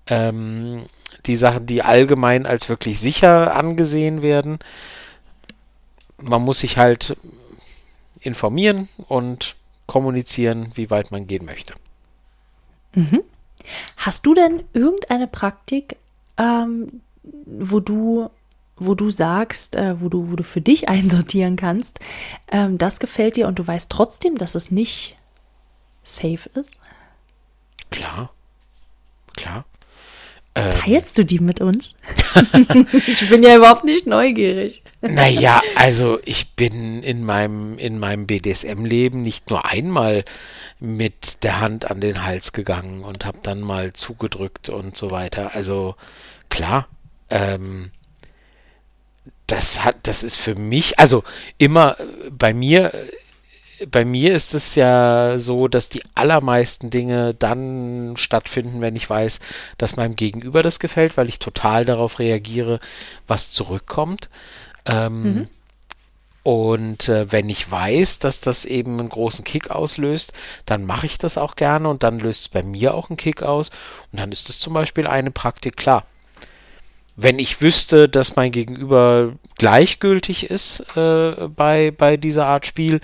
[0.07, 0.85] ähm,
[1.27, 4.59] die Sachen, die allgemein als wirklich sicher angesehen werden.
[6.21, 7.15] Man muss sich halt
[8.19, 9.55] informieren und
[9.85, 11.73] kommunizieren, wie weit man gehen möchte.
[12.93, 13.21] Mhm.
[13.97, 15.97] Hast du denn irgendeine Praktik,
[16.37, 18.29] ähm, wo du
[18.79, 21.99] wo du sagst, äh, wo du wo du für dich einsortieren kannst,
[22.51, 25.17] ähm, das gefällt dir und du weißt trotzdem, dass es nicht
[26.03, 26.77] safe ist?
[27.89, 28.31] Klar,
[29.35, 29.65] klar.
[30.57, 31.97] Teilst du die mit uns?
[33.07, 34.81] ich bin ja überhaupt nicht neugierig.
[35.01, 40.23] Naja, also ich bin in meinem, in meinem BDSM-Leben nicht nur einmal
[40.79, 45.51] mit der Hand an den Hals gegangen und habe dann mal zugedrückt und so weiter.
[45.53, 45.95] Also
[46.49, 46.87] klar,
[47.29, 47.91] ähm,
[49.45, 51.23] das hat, das ist für mich, also
[51.57, 51.95] immer
[52.31, 52.91] bei mir
[53.91, 59.39] bei mir ist es ja so, dass die allermeisten Dinge dann stattfinden, wenn ich weiß,
[59.77, 62.79] dass meinem Gegenüber das gefällt, weil ich total darauf reagiere,
[63.27, 64.29] was zurückkommt.
[64.85, 65.47] Ähm, mhm.
[66.43, 70.31] Und äh, wenn ich weiß, dass das eben einen großen Kick auslöst,
[70.65, 73.43] dann mache ich das auch gerne und dann löst es bei mir auch einen Kick
[73.43, 73.69] aus.
[74.13, 76.03] Und dann ist es zum Beispiel eine Praktik klar.
[77.17, 83.01] Wenn ich wüsste, dass mein Gegenüber gleichgültig ist äh, bei, bei dieser Art Spiel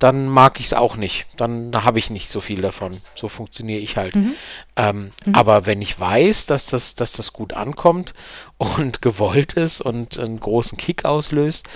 [0.00, 1.26] dann mag ich es auch nicht.
[1.36, 3.00] Dann habe ich nicht so viel davon.
[3.14, 4.16] So funktioniere ich halt.
[4.16, 4.34] Mhm.
[4.74, 5.34] Ähm, mhm.
[5.34, 8.14] Aber wenn ich weiß, dass das, dass das gut ankommt
[8.58, 11.68] und gewollt ist und einen großen Kick auslöst,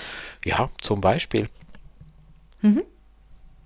[0.45, 1.49] ja, zum Beispiel.
[2.63, 2.83] Mhm.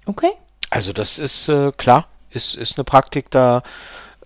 [0.06, 0.32] Okay.
[0.70, 3.62] Also das ist äh, klar, ist, ist eine Praktik, da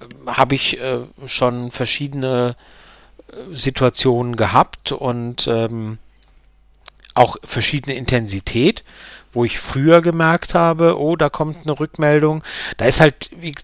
[0.01, 2.57] äh, habe ich äh, schon verschiedene
[3.28, 5.99] äh, Situationen gehabt und ähm,
[7.14, 8.83] auch verschiedene Intensität
[9.33, 12.43] wo ich früher gemerkt habe, oh, da kommt eine Rückmeldung.
[12.76, 13.55] Da ist halt, wie,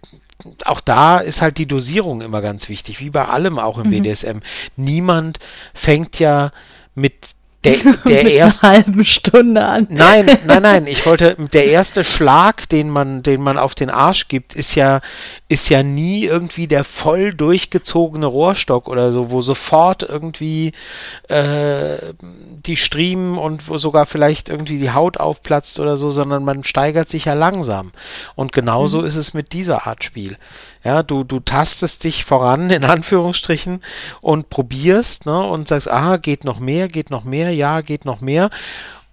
[0.64, 4.02] auch da ist halt die Dosierung immer ganz wichtig, wie bei allem auch im mhm.
[4.02, 4.38] BDSM.
[4.76, 5.38] Niemand
[5.74, 6.50] fängt ja
[6.94, 9.88] mit der, der erste halben Stunde an.
[9.90, 10.86] Nein, nein, nein.
[10.86, 15.00] Ich wollte der erste Schlag, den man, den man auf den Arsch gibt, ist ja,
[15.48, 20.72] ist ja nie irgendwie der voll durchgezogene Rohrstock oder so, wo sofort irgendwie
[21.28, 21.98] äh,
[22.66, 27.08] die Striemen und wo sogar vielleicht irgendwie die Haut aufplatzt oder so, sondern man steigert
[27.08, 27.92] sich ja langsam.
[28.36, 29.06] Und genauso mhm.
[29.06, 30.36] ist es mit dieser Art Spiel.
[30.84, 33.82] Ja, du, du tastest dich voran, in Anführungsstrichen,
[34.20, 38.20] und probierst, ne, und sagst, aha, geht noch mehr, geht noch mehr, ja, geht noch
[38.20, 38.50] mehr.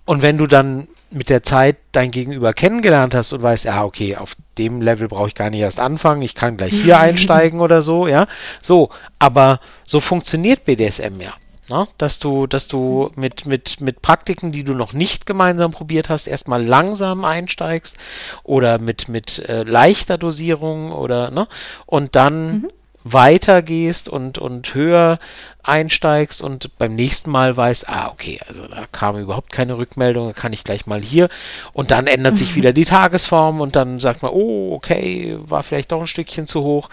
[0.06, 4.16] Und wenn du dann mit der Zeit dein Gegenüber kennengelernt hast und weißt, ja, okay,
[4.16, 7.82] auf dem Level brauche ich gar nicht erst anfangen, ich kann gleich hier einsteigen oder
[7.82, 8.28] so, ja,
[8.62, 11.34] so, aber so funktioniert BDSM ja.
[11.68, 11.88] Ne?
[11.98, 16.28] Dass du, dass du mit, mit, mit Praktiken, die du noch nicht gemeinsam probiert hast,
[16.28, 17.98] erstmal langsam einsteigst
[18.44, 21.48] oder mit, mit äh, leichter Dosierung oder ne?
[21.88, 22.68] und dann mhm.
[23.06, 25.20] Weitergehst und, und höher
[25.62, 30.34] einsteigst und beim nächsten Mal weißt, ah, okay, also da kam überhaupt keine Rückmeldung, da
[30.34, 31.30] kann ich gleich mal hier
[31.72, 32.38] und dann ändert mhm.
[32.38, 36.48] sich wieder die Tagesform und dann sagt man, oh, okay, war vielleicht doch ein Stückchen
[36.48, 36.90] zu hoch.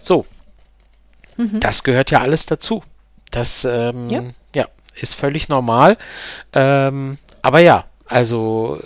[0.00, 0.24] So.
[1.36, 1.58] Mhm.
[1.58, 2.84] Das gehört ja alles dazu.
[3.32, 4.22] Das ähm, ja.
[4.54, 4.66] ja.
[4.94, 5.98] ist völlig normal.
[6.52, 8.82] Ähm, aber ja, also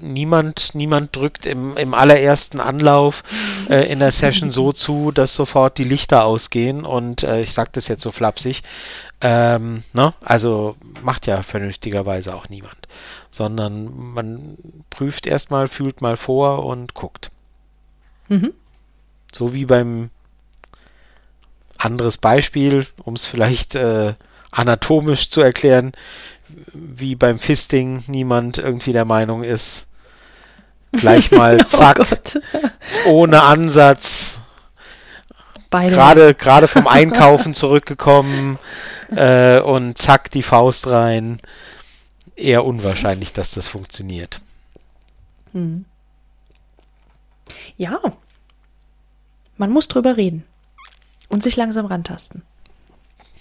[0.00, 3.24] niemand, niemand drückt im, im allerersten Anlauf
[3.70, 7.70] äh, in der Session so zu, dass sofort die Lichter ausgehen und äh, ich sage
[7.72, 8.62] das jetzt so flapsig.
[9.22, 10.12] Ähm, ne?
[10.22, 12.86] Also macht ja vernünftigerweise auch niemand,
[13.30, 14.58] sondern man
[14.90, 17.30] prüft erstmal, fühlt mal vor und guckt.
[18.28, 18.52] Mhm.
[19.32, 20.10] So wie beim
[21.78, 24.12] anderes Beispiel, um es vielleicht äh,
[24.50, 25.92] anatomisch zu erklären,
[26.78, 29.88] wie beim Fisting niemand irgendwie der Meinung ist,
[30.92, 34.40] gleich mal oh zack, oh ohne Ansatz,
[35.70, 38.58] gerade gerade vom Einkaufen zurückgekommen
[39.10, 41.40] äh, und zack die Faust rein.
[42.34, 44.40] Eher unwahrscheinlich, dass das funktioniert.
[45.52, 45.86] Hm.
[47.78, 47.98] Ja,
[49.56, 50.44] man muss drüber reden.
[51.28, 52.42] Und sich langsam rantasten.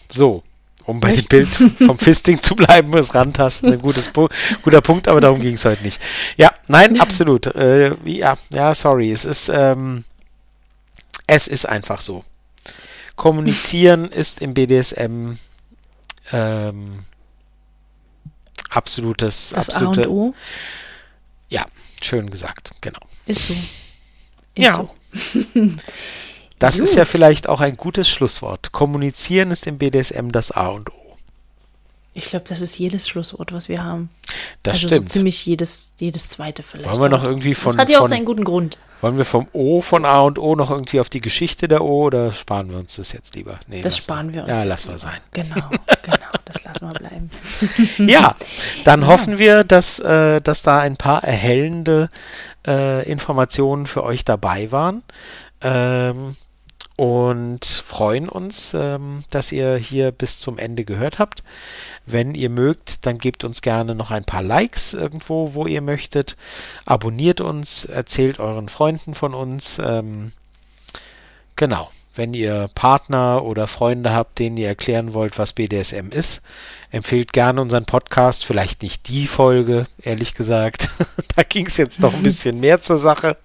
[0.10, 0.44] So,
[0.86, 1.50] um bei dem Bild
[1.86, 4.28] vom Fisting zu bleiben, ist rantasten ein gutes Pu
[4.62, 6.00] guter Punkt, aber darum ging es heute nicht.
[6.38, 7.48] Ja, nein, absolut.
[7.48, 9.12] Äh, ja, ja, sorry.
[9.12, 10.04] Es ist, ähm,
[11.28, 12.24] es ist einfach so.
[13.16, 15.34] Kommunizieren ist im BDSM
[16.32, 17.00] ähm,
[18.70, 20.02] absolutes, das absolute.
[20.02, 20.36] A und O.
[21.50, 21.66] Ja,
[22.02, 23.00] schön gesagt, genau.
[23.26, 23.54] Ist so.
[23.54, 23.70] Ist
[24.58, 24.74] ja.
[24.76, 24.96] So.
[26.60, 26.84] Das Gut.
[26.84, 28.72] ist ja vielleicht auch ein gutes Schlusswort.
[28.72, 31.06] Kommunizieren ist im BDSM das A und O.
[32.18, 34.10] Ich glaube, das ist jedes Schlusswort, was wir haben.
[34.64, 35.10] Das also stimmt.
[35.10, 36.90] So ziemlich jedes, jedes zweite vielleicht.
[36.90, 37.74] Wollen wir noch irgendwie von.
[37.74, 38.78] Das hat ja auch seinen guten Grund.
[39.02, 42.06] Wollen wir vom O von A und O noch irgendwie auf die Geschichte der O
[42.06, 43.60] oder sparen wir uns das jetzt lieber?
[43.68, 44.50] Nee, das sparen wir uns.
[44.50, 45.18] Ja, lassen wir sein.
[45.32, 45.56] Genau,
[46.02, 47.30] genau, das lassen wir mal bleiben.
[48.10, 48.36] ja,
[48.86, 49.08] dann ja.
[49.08, 52.08] hoffen wir, dass, äh, dass da ein paar erhellende
[52.66, 55.04] äh, Informationen für euch dabei waren.
[55.62, 56.38] Ähm,
[56.96, 61.44] und freuen uns, ähm, dass ihr hier bis zum Ende gehört habt.
[62.06, 66.38] Wenn ihr mögt, dann gebt uns gerne noch ein paar Likes irgendwo, wo ihr möchtet.
[66.86, 69.80] Abonniert uns, erzählt euren Freunden von uns.
[69.84, 70.32] Ähm,
[71.56, 71.90] genau.
[72.18, 76.44] Wenn ihr Partner oder Freunde habt, denen ihr erklären wollt, was BDSM ist,
[76.90, 78.46] empfehlt gerne unseren Podcast.
[78.46, 80.88] Vielleicht nicht die Folge, ehrlich gesagt.
[81.36, 83.36] da ging es jetzt noch ein bisschen mehr zur Sache.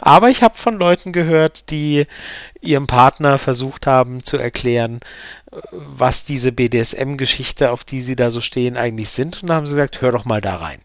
[0.00, 2.06] Aber ich habe von Leuten gehört, die
[2.66, 5.00] ihrem Partner versucht haben zu erklären,
[5.70, 9.42] was diese BDSM-Geschichte, auf die sie da so stehen, eigentlich sind.
[9.42, 10.80] Und da haben sie gesagt, hör doch mal da rein.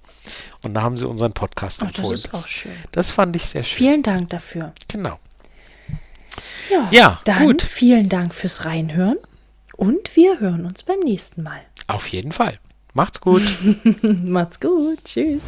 [0.62, 2.12] Und da haben sie unseren Podcast empfohlen.
[2.12, 2.72] Das ist auch schön.
[2.92, 3.78] Das fand ich sehr schön.
[3.78, 4.74] Vielen Dank dafür.
[4.88, 5.20] Genau.
[6.70, 7.62] Ja, ja dann gut.
[7.62, 9.18] vielen Dank fürs Reinhören
[9.76, 11.62] und wir hören uns beim nächsten Mal.
[11.88, 12.60] Auf jeden Fall.
[12.94, 13.42] Macht's gut.
[14.02, 15.04] Macht's gut.
[15.04, 15.44] Tschüss.